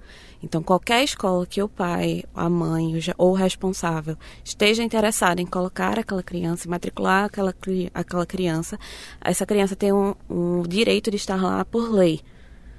Então, 0.42 0.62
qualquer 0.62 1.04
escola 1.04 1.46
que 1.46 1.62
o 1.62 1.68
pai, 1.68 2.24
a 2.34 2.48
mãe 2.48 2.94
ou 3.16 3.30
o 3.30 3.34
responsável 3.34 4.16
esteja 4.44 4.82
interessado 4.82 5.38
em 5.38 5.46
colocar 5.46 5.98
aquela 5.98 6.22
criança, 6.22 6.68
matricular 6.68 7.26
aquela, 7.26 7.54
aquela 7.94 8.26
criança, 8.26 8.78
essa 9.20 9.46
criança 9.46 9.76
tem 9.76 9.92
um, 9.92 10.14
um 10.28 10.62
direito 10.62 11.10
de 11.10 11.16
estar 11.16 11.40
lá 11.40 11.64
por 11.64 11.92
lei, 11.92 12.20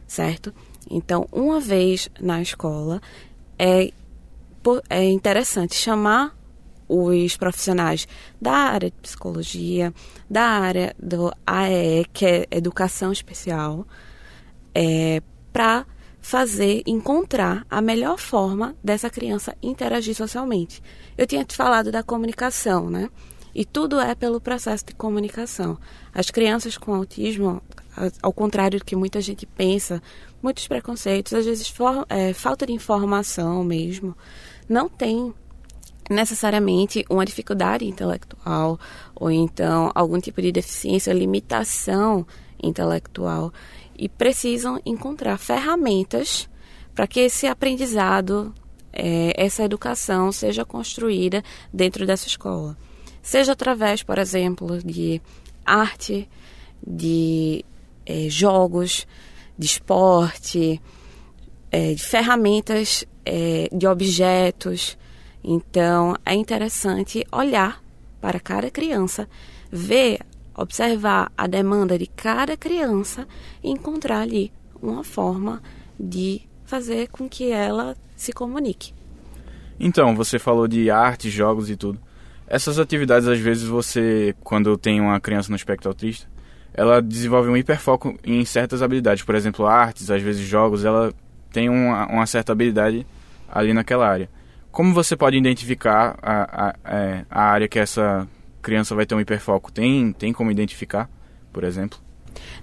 certo? 0.06 0.54
Então, 0.90 1.26
uma 1.32 1.62
vez 1.62 2.10
na 2.20 2.42
escola, 2.42 3.02
é, 3.58 3.92
é 4.90 5.04
interessante 5.06 5.76
chamar 5.76 6.36
os 6.88 7.38
profissionais 7.38 8.08
da 8.42 8.52
área 8.52 8.90
de 8.90 8.98
psicologia, 8.98 9.94
da 10.30 10.44
área 10.44 10.96
do 11.02 11.34
AEE, 11.46 12.06
que 12.14 12.26
é 12.26 12.48
Educação 12.52 13.12
Especial, 13.12 13.88
é, 14.76 15.22
para 15.52 15.86
fazer, 16.22 16.84
encontrar 16.88 17.66
a 17.70 17.82
melhor 17.82 18.18
forma 18.18 18.76
dessa 18.84 19.10
criança 19.10 19.56
interagir 19.62 20.16
socialmente. 20.16 20.82
Eu 21.18 21.28
tinha 21.28 21.44
te 21.44 21.56
falado 21.56 21.92
da 21.92 22.02
comunicação, 22.02 22.90
né? 22.90 23.10
E 23.54 23.66
tudo 23.66 24.00
é 24.00 24.16
pelo 24.16 24.42
processo 24.42 24.86
de 24.86 24.96
comunicação. 24.96 25.78
As 26.14 26.32
crianças 26.32 26.78
com 26.78 26.96
autismo, 26.96 27.62
ao 28.22 28.34
contrário 28.34 28.80
do 28.80 28.86
que 28.86 28.96
muita 28.96 29.22
gente 29.22 29.46
pensa, 29.46 30.02
muitos 30.44 30.68
preconceitos, 30.68 31.34
às 31.34 31.46
vezes 31.46 31.70
for, 31.70 32.06
é, 32.10 32.34
falta 32.34 32.66
de 32.66 32.74
informação 32.74 33.64
mesmo, 33.64 34.16
não 34.68 34.90
tem 34.90 35.34
necessariamente 36.10 37.06
uma 37.10 37.26
dificuldade 37.26 37.86
intelectual 37.86 38.78
ou 39.16 39.32
então 39.32 39.90
algum 39.96 40.20
tipo 40.20 40.42
de 40.42 40.52
deficiência, 40.52 41.14
limitação 41.14 42.28
intelectual 42.62 43.54
e 43.98 44.10
precisam 44.10 44.80
encontrar 44.86 45.38
ferramentas 45.38 46.50
para 46.94 47.08
que 47.08 47.22
esse 47.22 47.48
aprendizado, 47.48 48.54
é, 48.92 49.34
essa 49.38 49.64
educação 49.64 50.32
seja 50.32 50.66
construída 50.66 51.42
dentro 51.72 52.06
dessa 52.06 52.28
escola. 52.28 52.78
Seja 53.22 53.54
através, 53.54 54.04
por 54.04 54.18
exemplo, 54.18 54.80
de 54.84 55.22
arte, 55.66 56.30
de 56.86 57.64
é, 58.06 58.28
jogos, 58.30 59.08
de 59.58 59.66
esporte, 59.66 60.82
é, 61.72 61.94
de 61.94 62.04
ferramentas, 62.04 63.06
é, 63.26 63.70
de 63.72 63.88
objetos. 63.88 64.98
Então, 65.44 66.16
é 66.26 66.34
interessante 66.34 67.26
olhar 67.32 67.84
para 68.22 68.40
cada 68.40 68.72
criança, 68.72 69.28
ver 69.72 70.20
observar 70.56 71.32
a 71.38 71.48
demanda 71.48 71.98
de 71.98 72.08
cada 72.08 72.56
criança 72.56 73.28
e 73.64 73.72
encontrar 73.72 74.22
ali 74.22 74.52
uma 74.82 75.04
forma 75.04 75.62
de 76.00 76.42
fazer 76.66 77.08
com 77.10 77.28
que 77.28 77.52
ela 77.52 77.96
se 78.16 78.32
comunique. 78.32 78.94
Então, 79.80 80.16
você 80.16 80.38
falou 80.38 80.68
de 80.68 80.90
arte, 80.90 81.30
jogos 81.30 81.70
e 81.70 81.76
tudo. 81.76 82.00
Essas 82.48 82.78
atividades, 82.78 83.28
às 83.28 83.40
vezes, 83.40 83.64
você, 83.64 84.36
quando 84.44 84.78
tem 84.78 85.02
uma 85.02 85.20
criança 85.20 85.50
no 85.50 85.56
espectro 85.56 85.90
autista, 85.90 86.28
ela 86.74 87.02
desenvolve 87.02 87.50
um 87.50 87.58
hiperfoco 87.58 88.18
em 88.24 88.44
certas 88.46 88.82
habilidades. 88.82 89.24
Por 89.24 89.36
exemplo, 89.36 89.66
artes, 89.66 90.10
às 90.10 90.22
vezes 90.22 90.46
jogos, 90.46 90.84
ela 90.84 91.14
tem 91.52 91.70
uma, 91.70 92.08
uma 92.08 92.26
certa 92.26 92.52
habilidade 92.52 93.06
ali 93.48 93.74
naquela 93.74 94.08
área. 94.08 94.30
Como 94.72 94.94
você 94.94 95.16
pode 95.16 95.38
identificar 95.38 96.18
a, 96.22 96.68
a, 96.68 96.76
é, 96.86 97.26
a 97.30 97.44
área 97.44 97.68
que 97.68 97.78
essa 97.78 98.28
criança 98.62 98.96
vai 98.96 99.06
ter 99.06 99.14
um 99.14 99.22
hiperfoco? 99.22 99.72
Tem, 99.72 100.12
tem 100.14 100.34
como 100.34 100.50
identificar, 100.50 101.08
por 101.52 101.64
exemplo? 101.64 102.00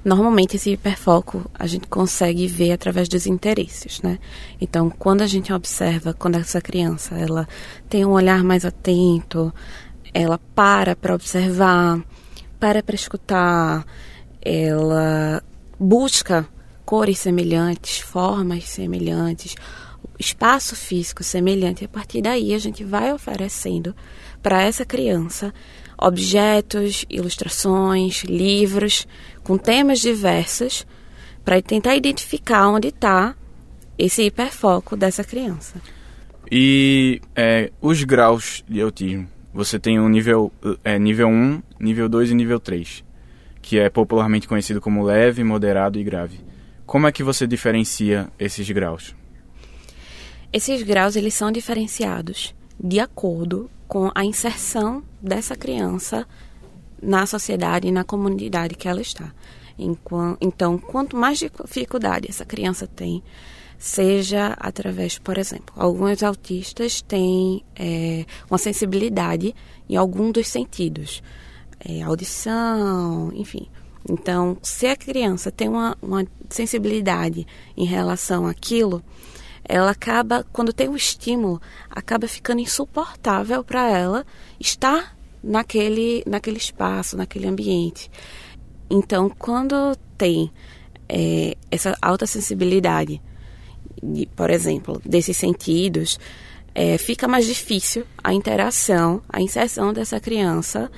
Normalmente 0.05 0.57
esse 0.57 0.71
hiperfoco 0.71 1.49
a 1.55 1.67
gente 1.67 1.87
consegue 1.87 2.49
ver 2.49 2.73
através 2.73 3.09
dos 3.09 3.27
interesses, 3.27 4.03
né? 4.03 4.19
Então, 4.61 4.91
quando 4.91 5.23
a 5.23 5.27
gente 5.27 5.53
observa, 5.53 6.13
quando 6.13 6.37
essa 6.37 6.61
criança 6.61 7.15
ela 7.15 7.47
tem 7.89 8.05
um 8.05 8.11
olhar 8.11 8.43
mais 8.43 8.65
atento, 8.65 9.53
ela 10.13 10.39
para 10.55 10.97
para 10.97 11.15
observar, 11.15 12.01
para 12.61 12.83
para 12.83 12.95
escutar, 12.95 13.87
ela 14.43 15.43
busca 15.79 16.47
cores 16.85 17.19
semelhantes, 17.19 18.01
formas 18.01 18.65
semelhantes, 18.65 19.55
espaço 20.19 20.77
físico 20.77 21.25
semelhante. 21.25 21.85
A 21.85 21.89
partir 21.89 22.21
daí 22.21 22.53
a 22.53 22.59
gente 22.59 22.85
vai 22.85 23.13
oferecendo 23.13 23.97
para 24.43 24.63
essa 24.63 24.85
criança 24.85 25.53
objetos, 25.97 27.05
ilustrações, 27.11 28.25
livros 28.25 29.07
com 29.43 29.59
temas 29.59 30.01
diversos 30.01 30.87
para 31.45 31.61
tentar 31.61 31.97
identificar 31.97 32.69
onde 32.69 32.89
está 32.89 33.35
esse 33.99 34.23
hiperfoco 34.23 34.97
dessa 34.97 35.23
criança. 35.25 35.81
E 36.51 37.21
é, 37.37 37.71
os 37.81 38.03
graus 38.03 38.65
de 38.69 38.81
autismo? 38.81 39.29
Você 39.53 39.79
tem 39.79 39.99
um 39.99 40.09
nível, 40.09 40.53
é, 40.85 40.99
nível 40.99 41.29
1, 41.29 41.63
nível 41.79 42.09
2 42.09 42.31
e 42.31 42.35
nível 42.35 42.61
3, 42.61 43.05
que 43.61 43.79
é 43.79 43.91
popularmente 43.91 44.47
conhecido 44.47 44.81
como 44.81 45.03
leve, 45.03 45.43
moderado 45.43 45.99
e 45.99 46.05
grave. 46.05 46.41
Como 46.87 47.07
é 47.07 47.13
que 47.13 47.23
você 47.23 47.47
diferencia 47.47 48.31
esses 48.39 48.69
graus? 48.71 49.15
Esses 50.53 50.83
graus 50.83 51.17
eles 51.17 51.35
são 51.35 51.51
diferenciados 51.53 52.55
de 52.79 52.99
acordo 52.99 53.71
com 53.87 54.11
a 54.15 54.25
inserção 54.25 55.03
dessa 55.21 55.57
criança 55.57 56.27
na 57.03 57.27
sociedade 57.27 57.89
e 57.89 57.93
na 57.93 58.05
comunidade 58.05 58.75
que 58.75 58.89
ela 58.89 59.01
está. 59.01 59.33
Então, 60.41 60.79
quanto 60.79 61.17
mais 61.17 61.39
dificuldade 61.39 62.29
essa 62.29 62.45
criança 62.45 62.87
tem, 62.87 63.23
seja 63.81 64.55
através, 64.61 65.19
por 65.19 65.39
exemplo, 65.39 65.75
alguns 65.75 66.23
autistas 66.23 67.01
têm 67.01 67.65
é, 67.75 68.27
uma 68.51 68.59
sensibilidade 68.59 69.55
em 69.89 69.97
algum 69.97 70.31
dos 70.31 70.49
sentidos, 70.49 71.23
é, 71.83 72.03
audição, 72.03 73.33
enfim. 73.33 73.69
Então, 74.07 74.59
se 74.63 74.87
a 74.87 74.95
criança 74.95 75.51
tem 75.51 75.67
uma, 75.67 75.97
uma 76.03 76.27
sensibilidade 76.51 77.47
em 77.75 77.87
relação 77.87 78.47
àquilo, 78.47 79.03
ela 79.65 79.93
acaba, 79.93 80.45
quando 80.53 80.75
tem 80.75 80.87
um 80.87 80.97
estímulo, 80.97 81.59
acaba 81.89 82.29
ficando 82.29 82.61
insuportável 82.61 83.65
para 83.65 83.89
ela 83.89 84.27
estar 84.61 85.17
naquele, 85.43 86.23
naquele 86.27 86.59
espaço, 86.59 87.17
naquele 87.17 87.47
ambiente. 87.47 88.11
Então, 88.91 89.31
quando 89.31 89.97
tem 90.19 90.53
é, 91.09 91.57
essa 91.71 91.97
alta 92.03 92.27
sensibilidade, 92.27 93.15
de, 93.15 93.30
por 94.35 94.51
exemplo, 94.51 95.01
desses 95.05 95.37
sentidos, 95.37 96.19
é, 96.75 96.97
fica 96.99 97.27
mais 97.27 97.47
difícil 97.47 98.05
a 98.23 98.33
interação, 98.33 99.23
a 99.29 99.41
inserção 99.41 99.93
dessa 99.93 100.21
criança 100.21 100.91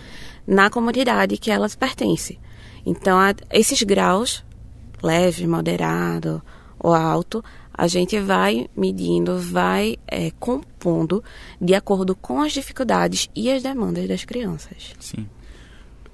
na 0.46 0.70
comunidade 0.70 1.36
que 1.36 1.50
ela 1.50 1.68
pertence. 1.68 2.38
Então, 2.84 3.18
a, 3.18 3.34
esses 3.50 3.82
graus, 3.82 4.44
leve, 5.02 5.46
moderado 5.46 6.42
ou 6.78 6.92
alto, 6.92 7.42
a 7.72 7.86
gente 7.86 8.18
vai 8.20 8.68
medindo, 8.76 9.38
vai 9.38 9.96
é, 10.06 10.30
compondo 10.38 11.24
de 11.60 11.74
acordo 11.74 12.14
com 12.14 12.42
as 12.42 12.52
dificuldades 12.52 13.30
e 13.34 13.50
as 13.50 13.62
demandas 13.62 14.06
das 14.06 14.24
crianças. 14.24 14.94
Sim. 14.98 15.26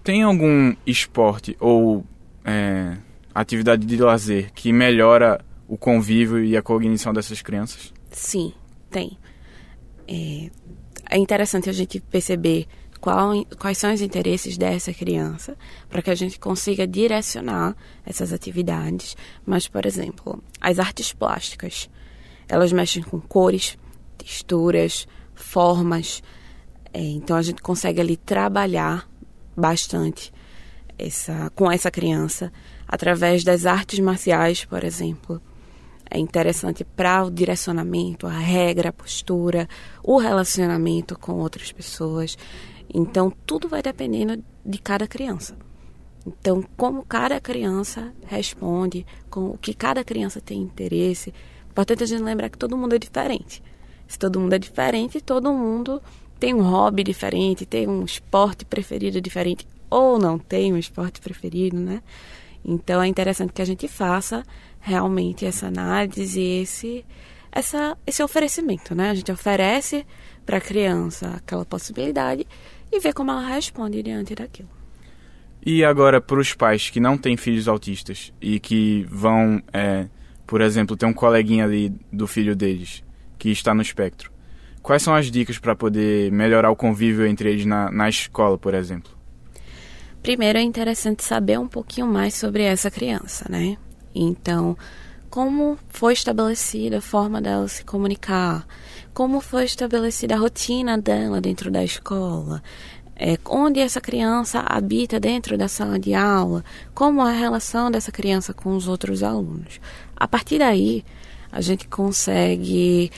Tem 0.04 0.22
algum 0.22 0.74
esporte 0.86 1.56
ou 1.58 2.04
é, 2.44 2.96
atividade 3.34 3.84
de 3.84 3.96
lazer 3.96 4.52
que 4.54 4.72
melhora 4.72 5.44
o 5.68 5.76
convívio 5.76 6.42
e 6.42 6.56
a 6.56 6.62
cognição 6.62 7.12
dessas 7.12 7.42
crianças? 7.42 7.92
Sim, 8.10 8.54
tem. 8.90 9.18
É, 10.08 10.50
é 11.10 11.18
interessante 11.18 11.68
a 11.68 11.72
gente 11.72 12.00
perceber 12.00 12.66
qual, 13.00 13.44
quais 13.58 13.78
são 13.78 13.92
os 13.92 14.00
interesses 14.00 14.56
dessa 14.56 14.92
criança, 14.92 15.56
para 15.88 16.02
que 16.02 16.10
a 16.10 16.14
gente 16.14 16.38
consiga 16.40 16.86
direcionar 16.86 17.76
essas 18.04 18.32
atividades. 18.32 19.16
Mas, 19.44 19.68
por 19.68 19.84
exemplo, 19.84 20.42
as 20.60 20.78
artes 20.78 21.12
plásticas, 21.12 21.88
elas 22.48 22.72
mexem 22.72 23.02
com 23.02 23.20
cores, 23.20 23.76
texturas, 24.16 25.06
formas. 25.34 26.22
É, 26.92 27.00
então, 27.00 27.36
a 27.36 27.42
gente 27.42 27.62
consegue 27.62 28.00
ali 28.00 28.16
trabalhar 28.16 29.08
bastante 29.54 30.32
essa, 30.98 31.50
com 31.54 31.70
essa 31.70 31.90
criança 31.90 32.52
através 32.86 33.44
das 33.44 33.66
artes 33.66 33.98
marciais, 33.98 34.64
por 34.64 34.82
exemplo. 34.82 35.40
É 36.10 36.18
interessante 36.18 36.84
para 36.84 37.24
o 37.24 37.30
direcionamento, 37.30 38.26
a 38.26 38.38
regra, 38.38 38.88
a 38.88 38.92
postura, 38.92 39.68
o 40.02 40.18
relacionamento 40.18 41.18
com 41.18 41.32
outras 41.32 41.70
pessoas. 41.70 42.36
Então, 42.92 43.30
tudo 43.44 43.68
vai 43.68 43.82
dependendo 43.82 44.42
de 44.64 44.78
cada 44.78 45.06
criança. 45.06 45.56
Então, 46.26 46.64
como 46.76 47.04
cada 47.04 47.40
criança 47.40 48.12
responde, 48.26 49.06
com 49.30 49.50
o 49.50 49.58
que 49.58 49.74
cada 49.74 50.02
criança 50.02 50.40
tem 50.40 50.60
interesse. 50.60 51.32
Importante 51.70 52.04
a 52.04 52.06
gente 52.06 52.22
lembrar 52.22 52.48
que 52.48 52.58
todo 52.58 52.76
mundo 52.76 52.94
é 52.94 52.98
diferente. 52.98 53.62
Se 54.06 54.18
todo 54.18 54.40
mundo 54.40 54.54
é 54.54 54.58
diferente, 54.58 55.20
todo 55.20 55.52
mundo 55.52 56.02
tem 56.38 56.54
um 56.54 56.62
hobby 56.62 57.04
diferente, 57.04 57.66
tem 57.66 57.86
um 57.86 58.04
esporte 58.04 58.64
preferido 58.64 59.20
diferente, 59.20 59.66
ou 59.90 60.18
não 60.18 60.38
tem 60.38 60.72
um 60.72 60.78
esporte 60.78 61.20
preferido, 61.20 61.78
né? 61.78 62.02
Então 62.70 63.02
é 63.02 63.06
interessante 63.06 63.54
que 63.54 63.62
a 63.62 63.64
gente 63.64 63.88
faça 63.88 64.42
realmente 64.78 65.46
essa 65.46 65.68
análise 65.68 66.38
e 66.38 66.60
esse, 66.60 67.04
essa, 67.50 67.96
esse 68.06 68.22
oferecimento, 68.22 68.94
né? 68.94 69.08
A 69.08 69.14
gente 69.14 69.32
oferece 69.32 70.06
para 70.44 70.58
a 70.58 70.60
criança 70.60 71.36
aquela 71.36 71.64
possibilidade 71.64 72.46
e 72.92 73.00
ver 73.00 73.14
como 73.14 73.30
ela 73.30 73.46
responde 73.48 74.02
diante 74.02 74.34
daquilo. 74.34 74.68
E 75.64 75.82
agora, 75.82 76.20
para 76.20 76.38
os 76.38 76.52
pais 76.52 76.90
que 76.90 77.00
não 77.00 77.16
têm 77.16 77.38
filhos 77.38 77.68
autistas 77.68 78.34
e 78.38 78.60
que 78.60 79.06
vão, 79.10 79.62
é, 79.72 80.06
por 80.46 80.60
exemplo, 80.60 80.94
ter 80.94 81.06
um 81.06 81.12
coleguinha 81.14 81.64
ali 81.64 81.90
do 82.12 82.26
filho 82.26 82.54
deles 82.54 83.02
que 83.38 83.48
está 83.48 83.72
no 83.74 83.80
espectro, 83.80 84.30
quais 84.82 85.02
são 85.02 85.14
as 85.14 85.30
dicas 85.30 85.58
para 85.58 85.74
poder 85.74 86.30
melhorar 86.30 86.70
o 86.70 86.76
convívio 86.76 87.26
entre 87.26 87.50
eles 87.50 87.64
na, 87.64 87.90
na 87.90 88.10
escola, 88.10 88.58
por 88.58 88.74
exemplo? 88.74 89.17
Primeiro 90.22 90.58
é 90.58 90.62
interessante 90.62 91.22
saber 91.22 91.58
um 91.58 91.68
pouquinho 91.68 92.06
mais 92.06 92.34
sobre 92.34 92.62
essa 92.62 92.90
criança, 92.90 93.46
né? 93.48 93.76
Então, 94.14 94.76
como 95.30 95.78
foi 95.88 96.12
estabelecida 96.12 96.98
a 96.98 97.02
forma 97.02 97.40
dela 97.40 97.68
se 97.68 97.84
comunicar, 97.84 98.66
como 99.14 99.40
foi 99.40 99.64
estabelecida 99.64 100.34
a 100.34 100.38
rotina 100.38 100.98
dela 100.98 101.40
dentro 101.40 101.70
da 101.70 101.84
escola, 101.84 102.62
é, 103.16 103.36
onde 103.44 103.80
essa 103.80 104.00
criança 104.00 104.60
habita 104.60 105.18
dentro 105.18 105.58
da 105.58 105.66
sala 105.66 105.98
de 105.98 106.14
aula, 106.14 106.64
como 106.94 107.20
é 107.20 107.30
a 107.30 107.36
relação 107.36 107.90
dessa 107.90 108.12
criança 108.12 108.54
com 108.54 108.76
os 108.76 108.86
outros 108.86 109.22
alunos. 109.22 109.80
A 110.16 110.28
partir 110.28 110.58
daí, 110.58 111.04
a 111.50 111.60
gente 111.60 111.88
consegue 111.88 113.10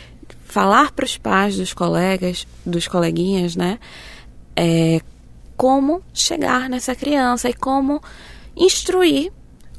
falar 0.44 0.90
para 0.92 1.04
os 1.04 1.16
pais 1.16 1.56
dos 1.56 1.72
colegas, 1.74 2.46
dos 2.64 2.88
coleguinhas, 2.88 3.54
né, 3.54 3.78
é, 4.56 5.00
como 5.60 6.02
chegar 6.14 6.70
nessa 6.70 6.94
criança 6.94 7.50
e 7.50 7.52
como 7.52 8.00
instruir 8.56 9.30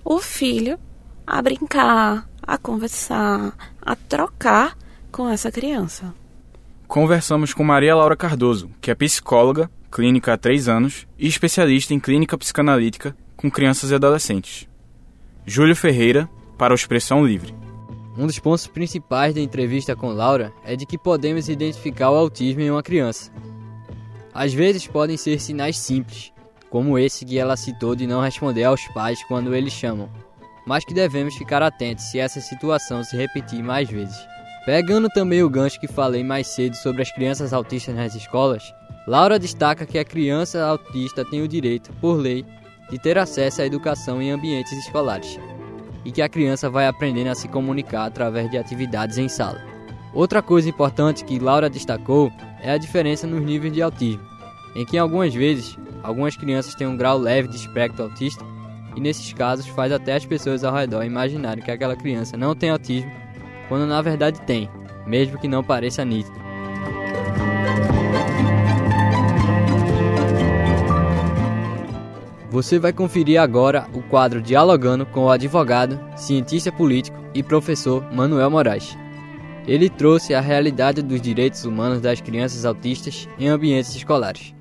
o 0.06 0.20
filho 0.20 0.78
a 1.26 1.42
brincar, 1.42 2.30
a 2.40 2.56
conversar, 2.56 3.58
a 3.82 3.96
trocar 3.96 4.78
com 5.12 5.28
essa 5.28 5.52
criança. 5.52 6.14
Conversamos 6.88 7.52
com 7.52 7.64
Maria 7.64 7.96
Laura 7.96 8.16
Cardoso, 8.16 8.70
que 8.80 8.92
é 8.92 8.96
psicóloga, 8.96 9.72
clínica 9.92 10.34
há 10.34 10.38
três 10.38 10.70
anos 10.70 11.08
e 11.18 11.28
especialista 11.28 11.96
em 11.96 12.00
clínica 12.00 12.38
psicanalítica 12.38 13.18
com 13.36 13.50
crianças 13.50 13.90
e 13.90 13.96
adolescentes. 13.96 14.68
Júlio 15.48 15.76
Ferreira, 15.76 16.30
para 16.60 16.74
o 16.74 16.76
Expressão 16.76 17.26
Livre. 17.26 17.56
Um 18.16 18.28
dos 18.28 18.38
pontos 18.38 18.68
principais 18.68 19.34
da 19.34 19.42
entrevista 19.42 19.96
com 19.96 20.10
Laura 20.10 20.54
é 20.64 20.76
de 20.76 20.86
que 20.86 20.96
podemos 20.96 21.50
identificar 21.50 22.12
o 22.12 22.18
autismo 22.18 22.62
em 22.62 22.70
uma 22.70 22.84
criança. 22.84 23.32
Às 24.34 24.54
vezes 24.54 24.88
podem 24.88 25.18
ser 25.18 25.40
sinais 25.40 25.78
simples, 25.78 26.32
como 26.70 26.98
esse 26.98 27.26
que 27.26 27.38
ela 27.38 27.58
citou 27.58 27.96
de 27.96 28.08
não 28.08 28.22
responder 28.22 28.64
aos 28.64 28.88
pais 28.90 29.22
quando 29.26 29.54
eles 29.54 29.74
chamam, 29.74 30.10
mas 30.66 30.86
que 30.86 30.94
devemos 30.94 31.36
ficar 31.36 31.62
atentos 31.62 32.06
se 32.06 32.20
essa 32.20 32.40
situação 32.40 33.04
se 33.04 33.16
repetir 33.18 33.62
mais 33.62 33.90
vezes. 33.90 34.18
Pegando 34.66 35.10
também 35.10 35.44
o 35.44 35.50
gancho 35.50 35.80
que 35.80 35.88
falei 35.88 36.24
mais 36.24 36.48
cedo 36.48 36.76
sobre 36.76 37.02
as 37.02 37.12
crianças 37.12 37.52
autistas 37.52 37.96
nas 37.96 38.16
escolas, 38.16 38.64
Laura 39.08 39.40
destaca 39.40 39.86
que 39.86 39.98
a 39.98 40.06
criança 40.06 40.64
autista 40.64 41.26
tem 41.26 41.42
o 41.42 41.48
direito, 41.48 41.92
por 42.00 42.14
lei, 42.14 42.46
de 42.90 43.00
ter 43.00 43.18
acesso 43.18 43.62
à 43.62 43.66
educação 43.66 44.22
em 44.22 44.32
ambientes 44.32 44.72
escolares 44.74 45.40
e 46.06 46.12
que 46.12 46.22
a 46.22 46.30
criança 46.30 46.70
vai 46.70 46.88
aprendendo 46.88 47.30
a 47.30 47.36
se 47.36 47.48
comunicar 47.48 48.06
através 48.06 48.50
de 48.50 48.58
atividades 48.58 49.18
em 49.18 49.28
sala. 49.28 49.71
Outra 50.14 50.42
coisa 50.42 50.70
importante 50.70 51.24
que 51.24 51.40
Laura 51.40 51.70
destacou 51.70 52.32
é 52.62 52.72
a 52.72 52.78
diferença 52.78 53.26
nos 53.26 53.42
níveis 53.42 53.74
de 53.74 53.82
autismo, 53.82 54.22
em 54.76 54.86
que 54.86 54.98
algumas 54.98 55.34
vezes 55.34 55.78
algumas 56.04 56.36
crianças 56.36 56.76
têm 56.76 56.88
um 56.88 56.98
grau 56.98 57.18
leve 57.18 57.48
de 57.48 57.56
espectro 57.56 58.04
autista 58.04 58.44
e 58.96 59.00
nesses 59.00 59.32
casos 59.32 59.68
faz 59.68 59.92
até 59.92 60.16
as 60.16 60.26
pessoas 60.26 60.64
ao 60.64 60.76
redor 60.76 61.04
imaginarem 61.04 61.64
que 61.64 61.72
aquela 61.72 61.96
criança 61.96 62.36
não 62.36 62.54
tem 62.54 62.70
autismo 62.70 63.12
quando 63.70 63.86
na 63.86 64.02
verdade 64.02 64.42
tem, 64.42 64.70
mesmo 65.08 65.40
que 65.40 65.48
não 65.48 65.64
pareça 65.64 66.04
nítido. 66.04 66.42
Você 72.50 72.78
vai 72.78 72.92
conferir 72.92 73.40
agora 73.40 73.88
o 73.94 74.02
quadro 74.02 74.42
Dialogando 74.42 75.06
com 75.06 75.22
o 75.22 75.30
advogado, 75.30 75.98
cientista 76.18 76.70
político 76.70 77.18
e 77.34 77.42
professor 77.42 78.04
Manuel 78.14 78.52
Moraes. 78.52 79.01
Ele 79.68 79.90
trouxe 79.90 80.34
a 80.34 80.42
realidade 80.42 81.02
dos 81.02 81.22
direitos 81.22 81.66
humanos 81.66 82.02
das 82.02 82.20
crianças 82.20 82.66
autistas 82.66 83.30
em 83.38 83.48
ambientes 83.48 83.96
escolares. 83.96 84.54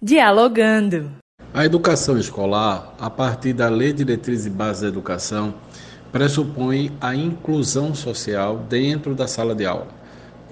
Dialogando. 0.00 1.12
A 1.54 1.64
educação 1.64 2.18
escolar, 2.18 2.94
a 2.98 3.10
partir 3.10 3.52
da 3.52 3.68
Lei 3.68 3.92
Diretriz 3.92 4.46
e 4.46 4.50
Base 4.50 4.82
da 4.82 4.88
Educação, 4.88 5.54
pressupõe 6.10 6.90
a 7.00 7.14
inclusão 7.14 7.94
social 7.94 8.58
dentro 8.68 9.14
da 9.14 9.28
sala 9.28 9.54
de 9.54 9.64
aula. 9.66 10.01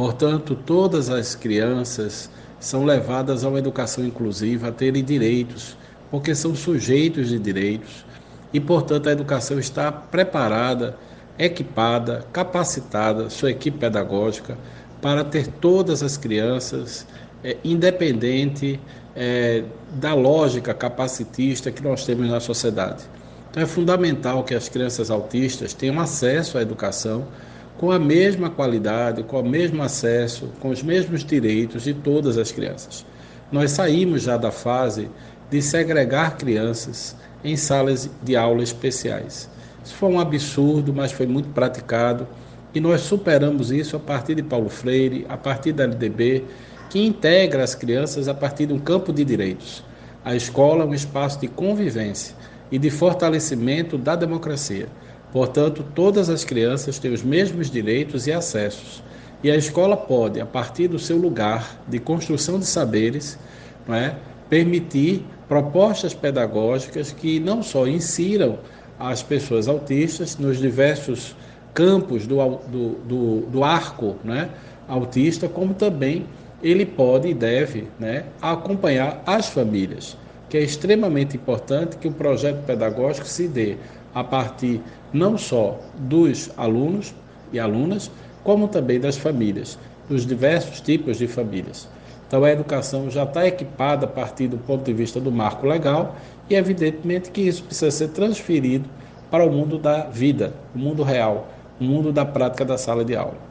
Portanto, 0.01 0.55
todas 0.55 1.11
as 1.11 1.35
crianças 1.35 2.31
são 2.59 2.87
levadas 2.87 3.45
a 3.45 3.51
uma 3.51 3.59
educação 3.59 4.03
inclusiva, 4.03 4.69
a 4.69 4.73
terem 4.73 5.05
direitos, 5.05 5.77
porque 6.11 6.35
são 6.35 6.55
sujeitos 6.55 7.29
de 7.29 7.39
direitos 7.39 8.07
e, 8.51 8.59
portanto, 8.59 9.11
a 9.11 9.13
educação 9.13 9.59
está 9.59 9.93
preparada, 9.93 10.97
equipada, 11.39 12.25
capacitada, 12.33 13.29
sua 13.29 13.51
equipe 13.51 13.77
pedagógica, 13.77 14.57
para 15.03 15.23
ter 15.23 15.49
todas 15.49 16.03
as 16.03 16.17
crianças 16.17 17.07
é, 17.45 17.59
independente 17.63 18.81
é, 19.15 19.65
da 19.93 20.15
lógica 20.15 20.73
capacitista 20.73 21.71
que 21.71 21.83
nós 21.83 22.07
temos 22.07 22.27
na 22.27 22.41
sociedade. 22.41 23.03
Então 23.51 23.63
é 23.63 23.67
fundamental 23.67 24.45
que 24.45 24.55
as 24.55 24.67
crianças 24.67 25.11
autistas 25.11 25.75
tenham 25.75 26.01
acesso 26.01 26.57
à 26.57 26.63
educação 26.63 27.29
com 27.79 27.91
a 27.91 27.99
mesma 27.99 28.51
qualidade, 28.51 29.23
com 29.23 29.41
o 29.41 29.49
mesmo 29.49 29.83
acesso, 29.83 30.49
com 30.61 30.71
os 30.71 30.83
mesmos 30.83 31.25
direitos 31.25 31.85
de 31.85 31.95
todas 31.95 32.37
as 32.37 32.53
crianças. 32.53 33.05
Nós 33.51 33.71
saímos 33.73 34.23
já 34.23 34.37
da 34.37 34.51
fase 34.51 35.09
de 35.51 35.61
segregar 35.61 36.37
crianças 36.37 37.17
em 37.43 37.57
salas 37.57 38.09
de 38.23 38.37
aula 38.37 38.63
especiais. 38.63 39.49
Isso 39.85 39.95
foi 39.95 40.11
um 40.11 40.21
absurdo, 40.21 40.93
mas 40.93 41.11
foi 41.11 41.27
muito 41.27 41.49
praticado 41.49 42.27
e 42.75 42.81
nós 42.81 43.01
superamos 43.01 43.73
isso 43.73 43.97
a 43.97 44.01
partir 44.01 44.37
de 44.37 44.43
Paulo 44.43 44.69
Freire, 44.69 45.27
a 45.29 45.37
partir 45.37 45.73
da 45.73 45.85
LDB 45.85 46.45
que 46.89 47.05
integra 47.05 47.63
as 47.63 47.75
crianças 47.75 48.29
a 48.29 48.35
partir 48.35 48.67
de 48.67 48.73
um 48.73 48.79
campo 48.79 49.13
de 49.13 49.25
direitos. 49.25 49.83
A 50.25 50.35
escola 50.35 50.85
é 50.85 50.87
um 50.87 50.95
espaço 50.95 51.41
de 51.41 51.49
convivência 51.49 52.35
e 52.71 52.79
de 52.79 52.91
fortalecimento 52.91 53.97
da 53.97 54.15
democracia. 54.15 54.89
Portanto, 55.33 55.85
todas 55.95 56.29
as 56.29 56.45
crianças 56.45 56.99
têm 56.99 57.13
os 57.13 57.23
mesmos 57.23 57.71
direitos 57.71 58.27
e 58.27 58.33
acessos. 58.33 59.03
E 59.43 59.51
a 59.51 59.57
escola 59.57 59.97
pode, 59.97 60.41
a 60.41 60.47
partir 60.47 60.89
do 60.89 60.99
seu 60.99 61.17
lugar 61.17 61.81
de 61.89 61.99
construção 61.99 62.59
de 62.59 62.67
saberes, 62.67 63.39
não 63.87 63.95
é, 63.95 64.17
permitir 64.49 65.25
propostas 65.49 66.13
pedagógicas 66.13 67.13
que 67.13 67.41
não 67.41 67.63
só 67.63 67.87
insiram 67.87 68.59
as 68.99 69.23
pessoas 69.23 69.67
autistas 69.67 70.37
nos 70.37 70.59
diversos 70.59 71.35
campos 71.73 72.27
do, 72.27 72.37
do, 72.69 72.89
do, 73.07 73.41
do 73.47 73.65
arco 73.65 74.17
né, 74.23 74.51
autista, 74.87 75.49
como 75.49 75.73
também 75.73 76.27
ele 76.63 76.85
pode 76.85 77.29
e 77.29 77.35
deve 77.35 77.89
né, 77.99 78.25
acompanhar 78.43 79.23
as 79.25 79.49
famílias, 79.49 80.17
que 80.49 80.59
é 80.59 80.61
extremamente 80.61 81.37
importante 81.37 81.97
que 81.97 82.09
o 82.09 82.13
projeto 82.13 82.65
pedagógico 82.67 83.27
se 83.27 83.49
dê 83.49 83.77
a 84.15 84.25
partir 84.25 84.81
não 85.13 85.37
só 85.39 85.79
dos 85.97 86.51
alunos 86.57 87.15
e 87.53 87.59
alunas, 87.59 88.11
como 88.43 88.69
também 88.69 89.01
das 89.01 89.17
famílias, 89.17 89.79
dos 90.09 90.27
diversos 90.27 90.81
tipos 90.81 91.19
de 91.19 91.27
famílias. 91.27 91.89
Então 92.27 92.45
a 92.45 92.51
educação 92.51 93.11
já 93.11 93.25
está 93.25 93.47
equipada 93.47 94.07
a 94.07 94.09
partir 94.09 94.47
do 94.47 94.57
ponto 94.59 94.85
de 94.85 94.93
vista 94.93 95.21
do 95.21 95.33
marco 95.33 95.67
legal 95.67 96.15
e 96.49 96.55
evidentemente 96.55 97.31
que 97.31 97.41
isso 97.41 97.65
precisa 97.65 97.91
ser 97.91 98.09
transferido 98.09 98.89
para 99.31 99.45
o 99.45 99.51
mundo 99.51 99.79
da 99.79 100.05
vida, 100.05 100.55
o 100.75 100.79
mundo 100.79 101.03
real, 101.03 101.49
o 101.81 101.85
mundo 101.85 102.13
da 102.13 102.25
prática 102.25 102.65
da 102.65 102.79
sala 102.79 103.05
de 103.05 103.17
aula. 103.17 103.51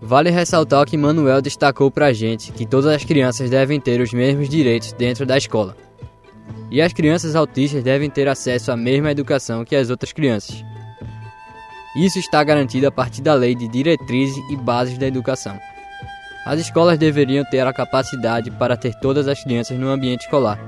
Vale 0.00 0.30
ressaltar 0.30 0.84
que 0.84 0.96
Manuel 0.96 1.40
destacou 1.40 1.90
para 1.90 2.06
a 2.06 2.12
gente 2.12 2.52
que 2.52 2.66
todas 2.66 2.92
as 2.92 3.04
crianças 3.04 3.48
devem 3.48 3.80
ter 3.80 4.00
os 4.00 4.12
mesmos 4.12 4.48
direitos 4.48 4.92
dentro 4.92 5.24
da 5.24 5.38
escola. 5.38 5.76
E 6.70 6.80
as 6.80 6.92
crianças 6.92 7.36
autistas 7.36 7.82
devem 7.82 8.08
ter 8.08 8.28
acesso 8.28 8.72
à 8.72 8.76
mesma 8.76 9.10
educação 9.10 9.64
que 9.64 9.76
as 9.76 9.90
outras 9.90 10.12
crianças. 10.12 10.64
Isso 11.94 12.18
está 12.18 12.42
garantido 12.42 12.86
a 12.86 12.90
partir 12.90 13.20
da 13.20 13.34
Lei 13.34 13.54
de 13.54 13.68
Diretrizes 13.68 14.42
e 14.50 14.56
Bases 14.56 14.96
da 14.96 15.06
Educação. 15.06 15.58
As 16.46 16.58
escolas 16.58 16.98
deveriam 16.98 17.44
ter 17.44 17.66
a 17.66 17.72
capacidade 17.72 18.50
para 18.50 18.76
ter 18.76 18.94
todas 18.94 19.28
as 19.28 19.44
crianças 19.44 19.78
no 19.78 19.88
ambiente 19.88 20.22
escolar, 20.22 20.58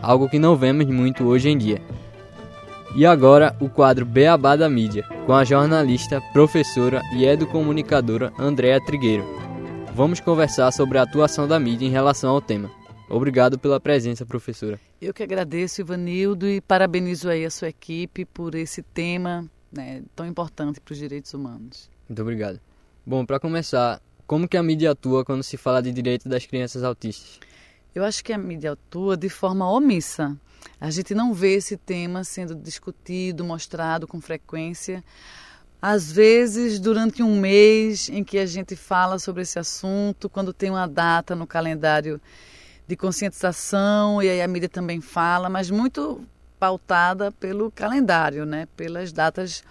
algo 0.00 0.28
que 0.28 0.38
não 0.38 0.56
vemos 0.56 0.86
muito 0.86 1.24
hoje 1.24 1.50
em 1.50 1.58
dia. 1.58 1.80
E 2.96 3.06
agora 3.06 3.54
o 3.60 3.68
quadro 3.68 4.04
Beabá 4.04 4.56
da 4.56 4.68
Mídia, 4.68 5.04
com 5.26 5.32
a 5.32 5.44
jornalista, 5.44 6.20
professora 6.32 7.00
e 7.14 7.24
educomunicadora 7.24 8.32
Andréa 8.38 8.84
Trigueiro. 8.84 9.24
Vamos 9.94 10.18
conversar 10.18 10.72
sobre 10.72 10.98
a 10.98 11.02
atuação 11.02 11.46
da 11.46 11.60
mídia 11.60 11.86
em 11.86 11.90
relação 11.90 12.30
ao 12.30 12.40
tema. 12.40 12.70
Obrigado 13.10 13.58
pela 13.58 13.80
presença, 13.80 14.24
professora. 14.24 14.78
Eu 15.02 15.12
que 15.12 15.22
agradeço, 15.22 15.80
Ivanildo, 15.80 16.48
e 16.48 16.60
parabenizo 16.60 17.28
aí 17.28 17.44
a 17.44 17.50
sua 17.50 17.68
equipe 17.68 18.24
por 18.24 18.54
esse 18.54 18.82
tema 18.82 19.50
né, 19.72 20.02
tão 20.14 20.24
importante 20.24 20.80
para 20.80 20.92
os 20.92 20.98
direitos 20.98 21.34
humanos. 21.34 21.90
Muito 22.08 22.22
obrigado. 22.22 22.60
Bom, 23.04 23.26
para 23.26 23.40
começar, 23.40 24.00
como 24.28 24.46
que 24.46 24.56
a 24.56 24.62
mídia 24.62 24.92
atua 24.92 25.24
quando 25.24 25.42
se 25.42 25.56
fala 25.56 25.82
de 25.82 25.90
direitos 25.90 26.26
das 26.26 26.46
crianças 26.46 26.84
autistas? 26.84 27.40
Eu 27.92 28.04
acho 28.04 28.22
que 28.22 28.32
a 28.32 28.38
mídia 28.38 28.72
atua 28.72 29.16
de 29.16 29.28
forma 29.28 29.68
omissa. 29.68 30.36
A 30.80 30.88
gente 30.88 31.12
não 31.12 31.34
vê 31.34 31.54
esse 31.54 31.76
tema 31.76 32.22
sendo 32.22 32.54
discutido, 32.54 33.42
mostrado 33.42 34.06
com 34.06 34.20
frequência. 34.20 35.02
Às 35.82 36.12
vezes, 36.12 36.78
durante 36.78 37.24
um 37.24 37.40
mês 37.40 38.08
em 38.08 38.22
que 38.22 38.38
a 38.38 38.46
gente 38.46 38.76
fala 38.76 39.18
sobre 39.18 39.42
esse 39.42 39.58
assunto, 39.58 40.28
quando 40.28 40.52
tem 40.52 40.70
uma 40.70 40.86
data 40.86 41.34
no 41.34 41.46
calendário 41.46 42.20
de 42.90 42.96
conscientização, 42.96 44.20
e 44.20 44.28
aí 44.28 44.42
a 44.42 44.48
mídia 44.48 44.68
também 44.68 45.00
fala, 45.00 45.48
mas 45.48 45.70
muito 45.70 46.20
pautada 46.58 47.30
pelo 47.30 47.70
calendário, 47.70 48.44
né? 48.44 48.66
pelas 48.76 49.12
datas 49.12 49.62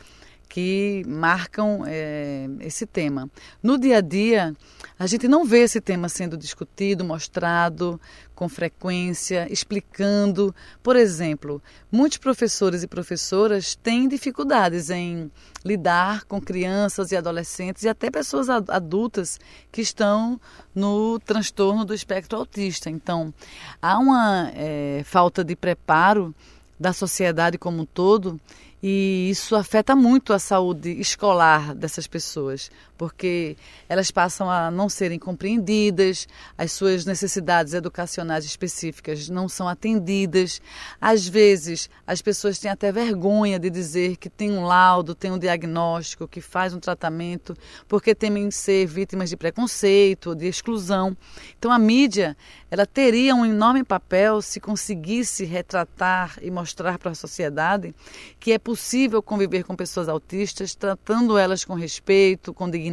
que 0.47 1.03
marcam 1.05 1.83
é, 1.85 2.47
esse 2.61 2.85
tema. 2.85 3.29
No 3.61 3.77
dia 3.77 3.97
a 3.97 4.01
dia, 4.01 4.55
a 4.99 5.07
gente 5.07 5.29
não 5.29 5.45
vê 5.45 5.59
esse 5.59 5.79
tema 5.79 6.09
sendo 6.09 6.37
discutido, 6.37 7.05
mostrado 7.05 7.99
com 8.35 8.49
frequência, 8.49 9.47
explicando. 9.49 10.53
Por 10.83 10.97
exemplo, 10.97 11.63
muitos 11.89 12.17
professores 12.17 12.83
e 12.83 12.87
professoras 12.87 13.75
têm 13.75 14.09
dificuldades 14.09 14.89
em 14.89 15.31
lidar 15.63 16.25
com 16.25 16.41
crianças 16.41 17.13
e 17.13 17.15
adolescentes 17.15 17.83
e 17.83 17.87
até 17.87 18.11
pessoas 18.11 18.49
adultas 18.49 19.39
que 19.71 19.79
estão 19.79 20.37
no 20.75 21.17
transtorno 21.19 21.85
do 21.85 21.93
espectro 21.93 22.37
autista. 22.37 22.89
Então, 22.89 23.33
há 23.81 23.97
uma 23.97 24.51
é, 24.53 25.01
falta 25.05 25.45
de 25.45 25.55
preparo 25.55 26.35
da 26.77 26.91
sociedade 26.91 27.57
como 27.57 27.83
um 27.83 27.85
todo 27.85 28.37
e 28.81 29.29
isso 29.29 29.55
afeta 29.55 29.95
muito 29.95 30.31
a 30.31 30.39
saúde 30.39 30.89
escolar 31.01 31.75
dessas 31.75 32.07
pessoas, 32.07 32.71
porque 32.99 33.55
elas 33.87 34.11
passam 34.11 34.51
a 34.51 34.69
não 34.69 34.89
serem 34.89 35.17
compreendidas, 35.17 36.27
as 36.57 36.73
suas 36.73 37.05
necessidades 37.05 37.73
educacionais 37.73 38.43
específicas 38.43 39.29
não 39.29 39.47
são 39.47 39.69
atendidas. 39.69 40.61
Às 40.99 41.25
vezes, 41.25 41.89
as 42.05 42.21
pessoas 42.21 42.59
têm 42.59 42.69
até 42.69 42.91
vergonha 42.91 43.57
de 43.57 43.69
dizer 43.69 44.17
que 44.17 44.29
tem 44.29 44.51
um 44.51 44.65
laudo, 44.65 45.15
tem 45.15 45.31
um 45.31 45.39
diagnóstico, 45.39 46.27
que 46.27 46.41
faz 46.41 46.73
um 46.73 46.79
tratamento, 46.79 47.55
porque 47.87 48.13
temem 48.13 48.51
ser 48.51 48.85
vítimas 48.85 49.29
de 49.29 49.37
preconceito, 49.37 50.35
de 50.35 50.47
exclusão. 50.47 51.15
Então, 51.57 51.71
a 51.71 51.79
mídia, 51.79 52.35
ela 52.69 52.85
teria 52.85 53.33
um 53.33 53.45
enorme 53.45 53.81
papel 53.81 54.41
se 54.41 54.59
conseguisse 54.59 55.45
retratar 55.45 56.37
e 56.41 56.51
mostrar 56.51 56.99
para 56.99 57.11
a 57.11 57.15
sociedade 57.15 57.95
que 58.41 58.51
é 58.51 58.59
possível 58.59 59.23
conviver 59.23 59.63
com 59.63 59.73
pessoas 59.73 60.09
autistas, 60.09 60.75
tratando 60.75 61.37
elas 61.37 61.63
com 61.63 61.75
respeito, 61.75 62.53
com 62.53 62.69
dignidade, 62.69 62.88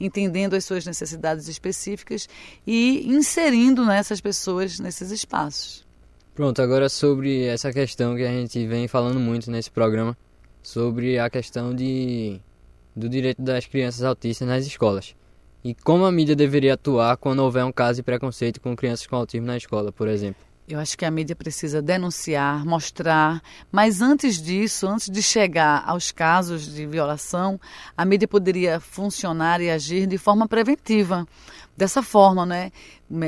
entendendo 0.00 0.54
as 0.54 0.64
suas 0.64 0.84
necessidades 0.84 1.48
específicas 1.48 2.28
e 2.66 3.06
inserindo 3.06 3.84
nessas 3.84 4.20
pessoas 4.20 4.78
nesses 4.78 5.10
espaços. 5.10 5.84
Pronto, 6.34 6.60
agora 6.60 6.88
sobre 6.88 7.44
essa 7.44 7.72
questão 7.72 8.16
que 8.16 8.24
a 8.24 8.30
gente 8.30 8.66
vem 8.66 8.88
falando 8.88 9.20
muito 9.20 9.50
nesse 9.50 9.70
programa, 9.70 10.16
sobre 10.62 11.18
a 11.18 11.30
questão 11.30 11.74
de, 11.74 12.40
do 12.94 13.08
direito 13.08 13.40
das 13.40 13.66
crianças 13.66 14.02
autistas 14.02 14.48
nas 14.48 14.66
escolas. 14.66 15.14
E 15.62 15.74
como 15.74 16.04
a 16.04 16.12
mídia 16.12 16.34
deveria 16.34 16.74
atuar 16.74 17.16
quando 17.16 17.38
houver 17.38 17.64
um 17.64 17.72
caso 17.72 17.96
de 17.96 18.02
preconceito 18.02 18.60
com 18.60 18.74
crianças 18.74 19.06
com 19.06 19.16
autismo 19.16 19.46
na 19.46 19.56
escola, 19.56 19.92
por 19.92 20.08
exemplo? 20.08 20.42
Eu 20.66 20.80
acho 20.80 20.96
que 20.96 21.04
a 21.04 21.10
mídia 21.10 21.36
precisa 21.36 21.82
denunciar, 21.82 22.64
mostrar, 22.64 23.42
mas 23.70 24.00
antes 24.00 24.40
disso, 24.40 24.86
antes 24.88 25.10
de 25.10 25.22
chegar 25.22 25.84
aos 25.86 26.10
casos 26.10 26.72
de 26.72 26.86
violação, 26.86 27.60
a 27.94 28.02
mídia 28.02 28.26
poderia 28.26 28.80
funcionar 28.80 29.60
e 29.60 29.70
agir 29.70 30.06
de 30.06 30.16
forma 30.16 30.48
preventiva. 30.48 31.28
Dessa 31.76 32.02
forma, 32.02 32.46
né? 32.46 32.72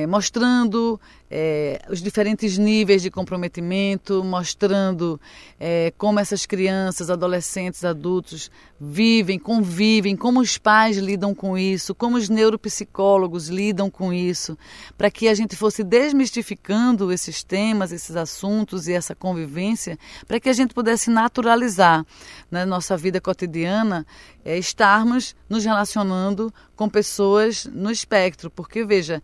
Mostrando 0.08 1.00
é, 1.30 1.80
os 1.88 2.00
diferentes 2.00 2.56
níveis 2.56 3.02
de 3.02 3.10
comprometimento, 3.10 4.22
mostrando 4.24 5.20
é, 5.58 5.92
como 5.98 6.20
essas 6.20 6.46
crianças, 6.46 7.10
adolescentes, 7.10 7.84
adultos 7.84 8.50
vivem, 8.78 9.38
convivem, 9.38 10.16
como 10.16 10.40
os 10.40 10.58
pais 10.58 10.98
lidam 10.98 11.34
com 11.34 11.56
isso, 11.56 11.94
como 11.94 12.16
os 12.16 12.28
neuropsicólogos 12.28 13.48
lidam 13.48 13.90
com 13.90 14.12
isso, 14.12 14.56
para 14.96 15.10
que 15.10 15.28
a 15.28 15.34
gente 15.34 15.56
fosse 15.56 15.82
desmistificando 15.82 17.10
esses 17.10 17.42
temas, 17.42 17.92
esses 17.92 18.16
assuntos 18.16 18.86
e 18.86 18.92
essa 18.92 19.14
convivência, 19.14 19.98
para 20.26 20.38
que 20.38 20.48
a 20.48 20.52
gente 20.52 20.74
pudesse 20.74 21.10
naturalizar 21.10 22.04
na 22.50 22.60
né, 22.60 22.64
nossa 22.64 22.96
vida 22.96 23.20
cotidiana 23.20 24.06
é, 24.44 24.56
estarmos 24.56 25.34
nos 25.48 25.64
relacionando 25.64 26.52
com 26.76 26.88
pessoas 26.88 27.64
no 27.64 27.90
espectro, 27.90 28.50
porque 28.50 28.84
veja, 28.84 29.22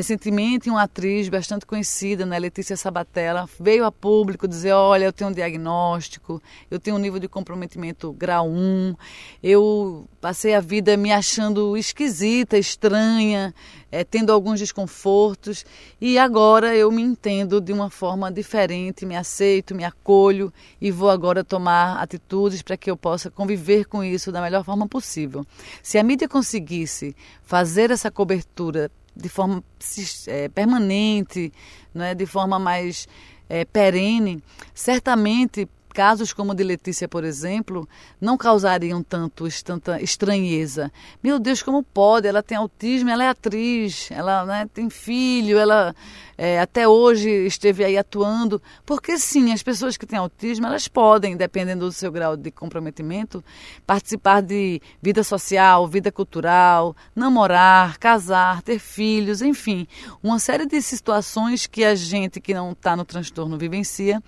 recentemente 0.00 0.70
uma 0.70 0.84
atriz 0.84 1.28
bastante 1.28 1.66
conhecida, 1.66 2.24
né, 2.24 2.38
Letícia 2.38 2.74
Sabatella, 2.74 3.46
veio 3.60 3.84
a 3.84 3.92
público 3.92 4.48
dizer: 4.48 4.72
olha, 4.72 5.04
eu 5.04 5.12
tenho 5.12 5.28
um 5.28 5.32
diagnóstico, 5.32 6.42
eu 6.70 6.80
tenho 6.80 6.96
um 6.96 6.98
nível 6.98 7.20
de 7.20 7.28
comprometimento 7.28 8.10
grau 8.14 8.48
1, 8.48 8.94
eu 9.42 10.08
passei 10.18 10.54
a 10.54 10.60
vida 10.60 10.96
me 10.96 11.12
achando 11.12 11.76
esquisita, 11.76 12.56
estranha, 12.56 13.54
é, 13.92 14.02
tendo 14.02 14.32
alguns 14.32 14.58
desconfortos, 14.58 15.66
e 16.00 16.18
agora 16.18 16.74
eu 16.74 16.90
me 16.90 17.02
entendo 17.02 17.60
de 17.60 17.72
uma 17.72 17.90
forma 17.90 18.32
diferente, 18.32 19.04
me 19.04 19.16
aceito, 19.16 19.74
me 19.74 19.84
acolho 19.84 20.50
e 20.80 20.90
vou 20.90 21.10
agora 21.10 21.44
tomar 21.44 22.00
atitudes 22.00 22.62
para 22.62 22.76
que 22.76 22.90
eu 22.90 22.96
possa 22.96 23.30
conviver 23.30 23.84
com 23.84 24.02
isso 24.02 24.32
da 24.32 24.40
melhor 24.40 24.64
forma 24.64 24.88
possível. 24.88 25.46
Se 25.82 25.98
a 25.98 26.02
mídia 26.02 26.26
conseguisse 26.26 27.14
fazer 27.42 27.90
essa 27.90 28.10
cobertura 28.10 28.90
de 29.20 29.28
forma 29.28 29.62
é, 30.26 30.48
permanente, 30.48 31.52
é, 31.94 32.14
de 32.14 32.26
forma 32.26 32.58
mais 32.58 33.08
é, 33.48 33.64
perene, 33.64 34.42
certamente 34.74 35.68
casos 35.92 36.32
como 36.32 36.52
o 36.52 36.54
de 36.54 36.64
Letícia, 36.64 37.08
por 37.08 37.24
exemplo, 37.24 37.88
não 38.20 38.36
causariam 38.36 39.02
tanto 39.02 39.48
tanta 39.62 40.00
estranheza. 40.00 40.90
Meu 41.22 41.38
Deus, 41.38 41.62
como 41.62 41.82
pode? 41.82 42.26
Ela 42.26 42.42
tem 42.42 42.56
autismo, 42.56 43.10
ela 43.10 43.24
é 43.24 43.28
atriz, 43.28 44.10
ela 44.10 44.44
né, 44.44 44.68
tem 44.72 44.88
filho, 44.88 45.58
ela 45.58 45.94
é, 46.42 46.58
até 46.58 46.88
hoje 46.88 47.28
esteve 47.28 47.84
aí 47.84 47.98
atuando. 47.98 48.62
Porque 48.86 49.18
sim, 49.18 49.52
as 49.52 49.62
pessoas 49.62 49.98
que 49.98 50.06
têm 50.06 50.18
autismo, 50.18 50.66
elas 50.66 50.88
podem, 50.88 51.36
dependendo 51.36 51.84
do 51.84 51.92
seu 51.92 52.10
grau 52.10 52.34
de 52.34 52.50
comprometimento, 52.50 53.44
participar 53.86 54.40
de 54.40 54.80
vida 55.02 55.22
social, 55.22 55.86
vida 55.86 56.10
cultural, 56.10 56.96
namorar, 57.14 57.98
casar, 57.98 58.62
ter 58.62 58.78
filhos, 58.78 59.42
enfim, 59.42 59.86
uma 60.22 60.38
série 60.38 60.64
de 60.64 60.80
situações 60.80 61.66
que 61.66 61.84
a 61.84 61.94
gente 61.94 62.40
que 62.40 62.54
não 62.54 62.72
está 62.72 62.96
no 62.96 63.04
transtorno 63.04 63.58
vivencia 63.58 64.22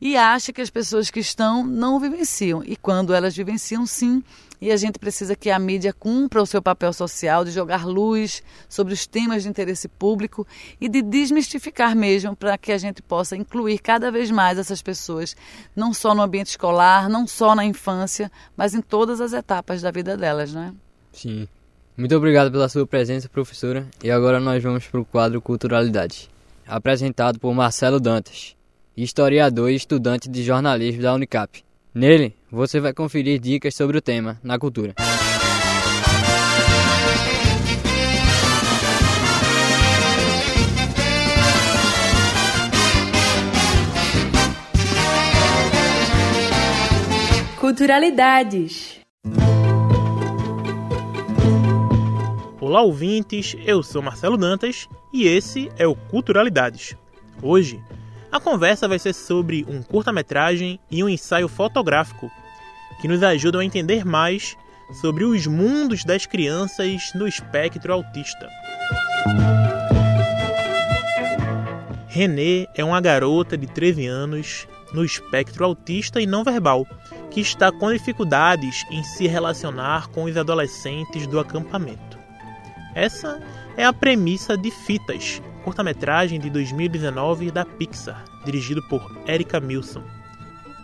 e 0.00 0.16
acha 0.16 0.52
que 0.52 0.60
as 0.60 0.70
pessoas 0.70 1.10
que 1.10 1.20
estão 1.20 1.64
não 1.64 1.98
vivenciam. 1.98 2.62
E 2.64 2.76
quando 2.76 3.14
elas 3.14 3.36
vivenciam, 3.36 3.86
sim, 3.86 4.22
e 4.60 4.70
a 4.70 4.76
gente 4.76 4.98
precisa 4.98 5.36
que 5.36 5.50
a 5.50 5.58
mídia 5.58 5.92
cumpra 5.92 6.42
o 6.42 6.46
seu 6.46 6.62
papel 6.62 6.92
social 6.92 7.44
de 7.44 7.50
jogar 7.50 7.86
luz 7.86 8.42
sobre 8.68 8.94
os 8.94 9.06
temas 9.06 9.42
de 9.42 9.48
interesse 9.48 9.88
público 9.88 10.46
e 10.80 10.88
de 10.88 11.02
desmistificar 11.02 11.94
mesmo 11.94 12.34
para 12.34 12.56
que 12.56 12.72
a 12.72 12.78
gente 12.78 13.02
possa 13.02 13.36
incluir 13.36 13.78
cada 13.78 14.10
vez 14.10 14.30
mais 14.30 14.58
essas 14.58 14.80
pessoas, 14.80 15.36
não 15.74 15.92
só 15.92 16.14
no 16.14 16.22
ambiente 16.22 16.48
escolar, 16.48 17.08
não 17.08 17.26
só 17.26 17.54
na 17.54 17.64
infância, 17.64 18.30
mas 18.56 18.74
em 18.74 18.80
todas 18.80 19.20
as 19.20 19.32
etapas 19.32 19.82
da 19.82 19.90
vida 19.90 20.16
delas, 20.16 20.52
né? 20.52 20.72
Sim. 21.12 21.46
Muito 21.96 22.14
obrigado 22.14 22.50
pela 22.50 22.68
sua 22.68 22.86
presença, 22.86 23.28
professora. 23.28 23.86
E 24.04 24.10
agora 24.10 24.38
nós 24.38 24.62
vamos 24.62 24.86
para 24.86 25.00
o 25.00 25.04
quadro 25.04 25.40
Culturalidade, 25.40 26.28
apresentado 26.66 27.38
por 27.38 27.54
Marcelo 27.54 27.98
Dantas, 27.98 28.55
historiador 28.96 29.70
e 29.70 29.74
estudante 29.74 30.28
de 30.28 30.42
jornalismo 30.42 31.02
da 31.02 31.12
Unicap. 31.12 31.62
Nele, 31.94 32.34
você 32.50 32.80
vai 32.80 32.94
conferir 32.94 33.38
dicas 33.38 33.74
sobre 33.74 33.98
o 33.98 34.00
tema 34.00 34.40
na 34.42 34.58
cultura. 34.58 34.94
Culturalidades. 47.60 49.00
Olá, 52.60 52.82
ouvintes. 52.82 53.56
Eu 53.64 53.82
sou 53.82 54.00
Marcelo 54.00 54.36
Dantas 54.36 54.88
e 55.12 55.26
esse 55.26 55.70
é 55.76 55.86
o 55.86 55.94
Culturalidades. 55.94 56.96
Hoje 57.42 57.80
a 58.30 58.40
conversa 58.40 58.88
vai 58.88 58.98
ser 58.98 59.12
sobre 59.12 59.64
um 59.68 59.82
curta-metragem 59.82 60.78
e 60.90 61.02
um 61.02 61.08
ensaio 61.08 61.48
fotográfico 61.48 62.30
que 63.00 63.08
nos 63.08 63.22
ajudam 63.22 63.60
a 63.60 63.64
entender 63.64 64.04
mais 64.04 64.56
sobre 65.00 65.24
os 65.24 65.46
mundos 65.46 66.04
das 66.04 66.26
crianças 66.26 67.12
no 67.14 67.26
espectro 67.26 67.92
autista. 67.92 68.48
Renée 72.06 72.66
é 72.74 72.82
uma 72.82 73.00
garota 73.00 73.58
de 73.58 73.66
13 73.66 74.06
anos 74.06 74.66
no 74.92 75.04
espectro 75.04 75.64
autista 75.64 76.20
e 76.20 76.26
não 76.26 76.42
verbal, 76.42 76.86
que 77.30 77.40
está 77.40 77.70
com 77.70 77.92
dificuldades 77.92 78.84
em 78.90 79.02
se 79.02 79.26
relacionar 79.26 80.08
com 80.08 80.24
os 80.24 80.36
adolescentes 80.36 81.26
do 81.26 81.38
acampamento. 81.38 82.18
Essa 82.94 83.40
é 83.76 83.84
a 83.84 83.92
premissa 83.92 84.56
de 84.56 84.70
Fitas, 84.70 85.42
curta-metragem 85.66 86.38
de 86.38 86.48
2019 86.48 87.50
da 87.50 87.64
Pixar, 87.64 88.24
dirigido 88.44 88.80
por 88.82 89.18
Erika 89.26 89.58
Milson. 89.58 90.04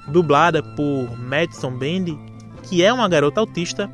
Dublada 0.09 0.61
por 0.61 1.17
Madison 1.17 1.71
Bendy, 1.71 2.19
que 2.65 2.83
é 2.83 2.93
uma 2.93 3.09
garota 3.09 3.39
autista, 3.39 3.89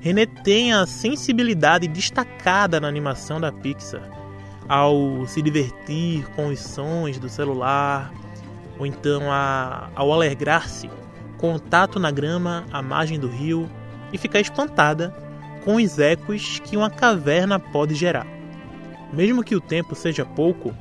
René 0.00 0.24
tem 0.24 0.72
a 0.72 0.86
sensibilidade 0.86 1.86
destacada 1.86 2.80
na 2.80 2.88
animação 2.88 3.38
da 3.38 3.52
Pixar, 3.52 4.00
ao 4.66 5.26
se 5.26 5.42
divertir 5.42 6.26
com 6.30 6.46
os 6.46 6.58
sons 6.58 7.18
do 7.18 7.28
celular, 7.28 8.10
ou 8.78 8.86
então 8.86 9.30
a, 9.30 9.90
ao 9.94 10.10
alegrar-se 10.10 10.88
com 11.36 11.52
o 11.52 11.60
tato 11.60 12.00
na 12.00 12.10
grama 12.10 12.64
à 12.72 12.80
margem 12.80 13.20
do 13.20 13.28
rio 13.28 13.68
e 14.10 14.16
ficar 14.16 14.40
espantada 14.40 15.14
com 15.66 15.74
os 15.74 15.98
ecos 15.98 16.60
que 16.60 16.78
uma 16.78 16.88
caverna 16.88 17.58
pode 17.58 17.94
gerar. 17.94 18.39
Mesmo 19.12 19.42
que 19.42 19.56
o 19.56 19.60
tempo 19.60 19.94
seja 19.94 20.24
pouco, 20.24 20.74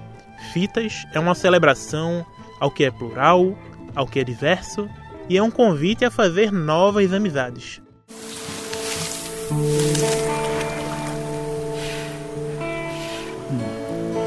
Fitas 0.53 1.05
é 1.13 1.19
uma 1.19 1.35
celebração 1.35 2.25
ao 2.59 2.71
que 2.71 2.83
é 2.83 2.91
plural, 2.91 3.57
ao 3.95 4.07
que 4.07 4.19
é 4.19 4.23
diverso 4.23 4.89
e 5.27 5.37
é 5.37 5.43
um 5.43 5.51
convite 5.51 6.05
a 6.05 6.11
fazer 6.11 6.51
novas 6.51 7.13
amizades. 7.13 7.81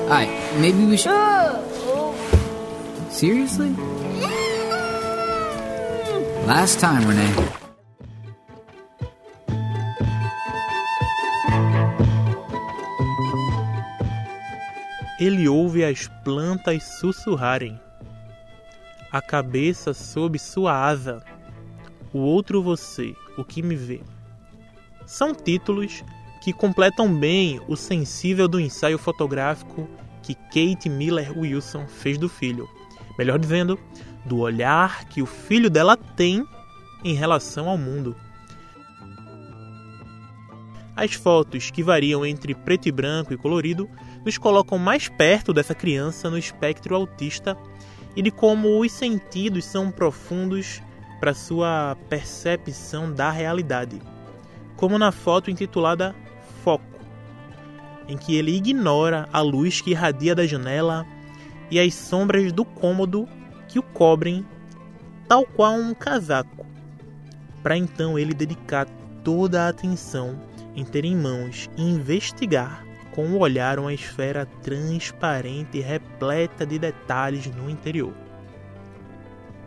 Hi, 0.08 0.26
maybe 0.60 0.84
we 0.84 0.98
should. 0.98 1.14
Seriously? 3.10 3.74
Last 6.46 6.80
time, 6.80 7.04
Renee. 7.06 7.61
Ele 15.22 15.48
ouve 15.48 15.84
as 15.84 16.08
plantas 16.24 16.82
sussurrarem. 16.98 17.78
A 19.10 19.22
cabeça 19.22 19.94
sob 19.94 20.36
sua 20.36 20.72
asa, 20.74 21.22
o 22.12 22.18
outro 22.18 22.60
você, 22.60 23.14
o 23.38 23.44
que 23.44 23.62
me 23.62 23.76
vê. 23.76 24.00
São 25.06 25.32
títulos 25.32 26.02
que 26.42 26.52
completam 26.52 27.14
bem 27.14 27.60
o 27.68 27.76
sensível 27.76 28.48
do 28.48 28.58
ensaio 28.58 28.98
fotográfico 28.98 29.88
que 30.24 30.34
Kate 30.34 30.88
Miller 30.88 31.38
Wilson 31.38 31.86
fez 31.86 32.18
do 32.18 32.28
filho. 32.28 32.68
Melhor 33.16 33.38
dizendo, 33.38 33.78
do 34.24 34.38
olhar 34.38 35.04
que 35.04 35.22
o 35.22 35.26
filho 35.26 35.70
dela 35.70 35.96
tem 35.96 36.44
em 37.04 37.14
relação 37.14 37.68
ao 37.68 37.78
mundo. 37.78 38.16
As 40.96 41.14
fotos, 41.14 41.70
que 41.70 41.82
variam 41.82 42.26
entre 42.26 42.54
preto 42.54 42.88
e 42.88 42.92
branco 42.92 43.32
e 43.32 43.36
colorido, 43.36 43.88
nos 44.24 44.38
colocam 44.38 44.78
mais 44.78 45.08
perto 45.08 45.52
dessa 45.52 45.74
criança 45.74 46.30
no 46.30 46.38
espectro 46.38 46.94
autista 46.94 47.56
e 48.14 48.22
de 48.22 48.30
como 48.30 48.80
os 48.80 48.92
sentidos 48.92 49.64
são 49.64 49.90
profundos 49.90 50.82
para 51.18 51.34
sua 51.34 51.96
percepção 52.08 53.12
da 53.12 53.30
realidade. 53.30 54.00
Como 54.76 54.98
na 54.98 55.12
foto 55.12 55.50
intitulada 55.50 56.14
Foco, 56.62 56.84
em 58.08 58.16
que 58.16 58.36
ele 58.36 58.56
ignora 58.56 59.28
a 59.32 59.40
luz 59.40 59.80
que 59.80 59.90
irradia 59.90 60.34
da 60.34 60.46
janela 60.46 61.06
e 61.70 61.80
as 61.80 61.94
sombras 61.94 62.52
do 62.52 62.64
cômodo 62.64 63.28
que 63.68 63.78
o 63.78 63.82
cobrem, 63.82 64.46
tal 65.26 65.44
qual 65.44 65.74
um 65.74 65.94
casaco, 65.94 66.66
para 67.62 67.76
então 67.76 68.18
ele 68.18 68.34
dedicar 68.34 68.86
toda 69.24 69.62
a 69.62 69.68
atenção 69.68 70.38
em 70.76 70.84
ter 70.84 71.04
em 71.04 71.16
mãos 71.16 71.70
e 71.76 71.82
investigar 71.82 72.91
com 73.12 73.26
o 73.26 73.38
olhar 73.38 73.78
uma 73.78 73.92
esfera 73.92 74.46
transparente 74.62 75.78
e 75.78 75.80
repleta 75.80 76.66
de 76.66 76.78
detalhes 76.78 77.46
no 77.46 77.70
interior. 77.70 78.12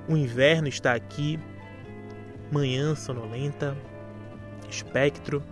O 0.07 0.17
inverno 0.17 0.67
está 0.67 0.93
aqui, 0.93 1.39
manhã 2.51 2.95
sonolenta, 2.95 3.75
espectro, 4.69 5.43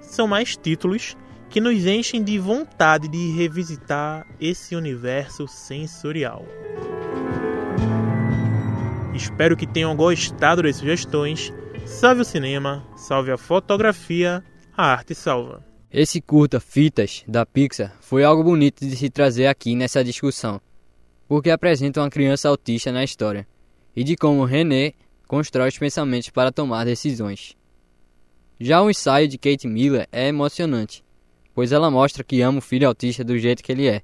são 0.00 0.26
mais 0.26 0.56
títulos 0.56 1.16
que 1.48 1.60
nos 1.60 1.84
enchem 1.84 2.22
de 2.22 2.38
vontade 2.38 3.08
de 3.08 3.32
revisitar 3.32 4.26
esse 4.40 4.76
universo 4.76 5.48
sensorial. 5.48 6.44
Espero 9.14 9.56
que 9.56 9.66
tenham 9.66 9.94
gostado 9.96 10.62
das 10.62 10.76
sugestões. 10.76 11.52
Salve 11.84 12.22
o 12.22 12.24
cinema, 12.24 12.86
salve 12.96 13.32
a 13.32 13.36
fotografia, 13.36 14.42
a 14.74 14.92
arte 14.92 15.14
salva. 15.14 15.69
Esse 15.92 16.20
curta 16.20 16.60
Fitas 16.60 17.24
da 17.26 17.44
Pixar 17.44 17.96
foi 18.00 18.22
algo 18.22 18.44
bonito 18.44 18.86
de 18.86 18.94
se 18.94 19.10
trazer 19.10 19.48
aqui 19.48 19.74
nessa 19.74 20.04
discussão, 20.04 20.60
porque 21.26 21.50
apresenta 21.50 22.00
uma 22.00 22.08
criança 22.08 22.48
autista 22.48 22.92
na 22.92 23.02
história 23.02 23.44
e 23.96 24.04
de 24.04 24.16
como 24.16 24.44
René 24.44 24.92
constrói 25.26 25.68
os 25.68 25.76
pensamentos 25.76 26.30
para 26.30 26.52
tomar 26.52 26.84
decisões. 26.84 27.56
Já 28.60 28.80
o 28.80 28.88
ensaio 28.88 29.26
de 29.26 29.36
Kate 29.36 29.66
Miller 29.66 30.06
é 30.12 30.28
emocionante, 30.28 31.02
pois 31.52 31.72
ela 31.72 31.90
mostra 31.90 32.22
que 32.22 32.40
ama 32.40 32.58
o 32.58 32.62
filho 32.62 32.86
autista 32.86 33.24
do 33.24 33.36
jeito 33.36 33.60
que 33.60 33.72
ele 33.72 33.88
é 33.88 34.00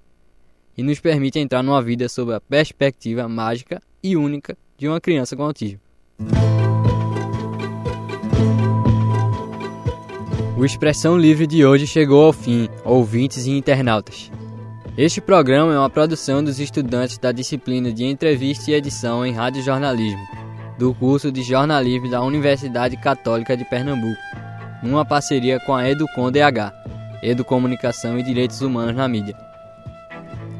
e 0.76 0.82
nos 0.82 0.98
permite 0.98 1.38
entrar 1.38 1.62
numa 1.62 1.80
vida 1.80 2.08
sob 2.08 2.34
a 2.34 2.40
perspectiva 2.40 3.28
mágica 3.28 3.80
e 4.02 4.16
única 4.16 4.58
de 4.76 4.88
uma 4.88 5.00
criança 5.00 5.36
com 5.36 5.44
autismo. 5.44 5.80
O 10.56 10.64
Expressão 10.64 11.18
Livre 11.18 11.46
de 11.46 11.66
hoje 11.66 11.86
chegou 11.86 12.24
ao 12.24 12.32
fim, 12.32 12.66
ouvintes 12.82 13.44
e 13.44 13.50
internautas. 13.50 14.32
Este 14.96 15.20
programa 15.20 15.74
é 15.74 15.78
uma 15.78 15.90
produção 15.90 16.42
dos 16.42 16.58
estudantes 16.58 17.18
da 17.18 17.30
disciplina 17.30 17.92
de 17.92 18.06
entrevista 18.06 18.70
e 18.70 18.74
edição 18.74 19.26
em 19.26 19.34
rádio 19.34 19.62
jornalismo, 19.62 20.26
do 20.78 20.94
curso 20.94 21.30
de 21.30 21.42
jornalismo 21.42 22.08
da 22.10 22.22
Universidade 22.22 22.96
Católica 22.96 23.54
de 23.54 23.66
Pernambuco, 23.66 24.16
numa 24.82 25.04
parceria 25.04 25.60
com 25.60 25.74
a 25.74 25.86
Educom 25.90 26.32
DH, 26.32 26.72
Educomunicação 27.22 28.18
e 28.18 28.22
Direitos 28.22 28.62
Humanos 28.62 28.96
na 28.96 29.06
Mídia. 29.06 29.36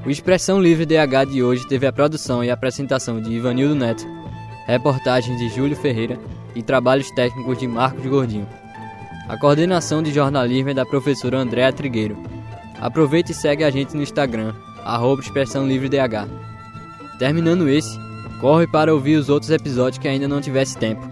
O 0.05 0.11
Expressão 0.11 0.61
Livre 0.61 0.85
DH 0.85 1.31
de 1.33 1.43
hoje 1.43 1.67
teve 1.67 1.87
a 1.87 1.93
produção 1.93 2.45
e 2.45 2.51
apresentação 2.51 3.19
de 3.19 3.33
Ivanildo 3.33 3.75
Neto, 3.75 4.07
reportagens 4.67 5.39
de 5.39 5.49
Júlio 5.49 5.75
Ferreira 5.75 6.19
e 6.55 6.63
trabalhos 6.63 7.11
técnicos 7.13 7.57
de 7.57 7.67
Marcos 7.67 8.05
Gordinho. 8.05 8.47
A 9.29 9.37
coordenação 9.37 10.03
de 10.03 10.13
jornalismo 10.13 10.71
é 10.71 10.75
da 10.75 10.87
professora 10.87 11.39
Andréa 11.39 11.73
Trigueiro. 11.73 12.17
Aproveite 12.81 13.33
e 13.33 13.35
segue 13.35 13.65
a 13.65 13.71
gente 13.71 13.97
no 13.97 14.03
Instagram, 14.03 14.55
arroba 14.85 15.21
Expressão 15.21 15.67
Livre 15.67 15.89
DH. 15.89 16.29
Terminando 17.19 17.69
esse, 17.69 17.99
corre 18.41 18.69
para 18.69 18.95
ouvir 18.95 19.17
os 19.17 19.29
outros 19.29 19.51
episódios 19.51 19.99
que 19.99 20.07
ainda 20.07 20.29
não 20.29 20.41
tivesse 20.41 20.79
tempo. 20.79 21.05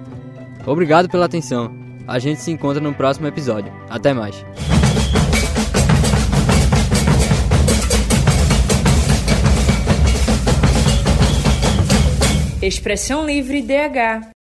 Obrigado 0.64 1.09
pela 1.09 1.27
atenção. 1.27 1.74
A 2.07 2.20
gente 2.20 2.40
se 2.40 2.53
encontra 2.53 2.81
no 2.81 2.94
próximo 2.94 3.27
episódio. 3.27 3.72
Até 3.90 4.12
mais. 4.12 4.44
Expressão 12.62 13.27
Livre 13.27 13.61
DH 13.61 14.35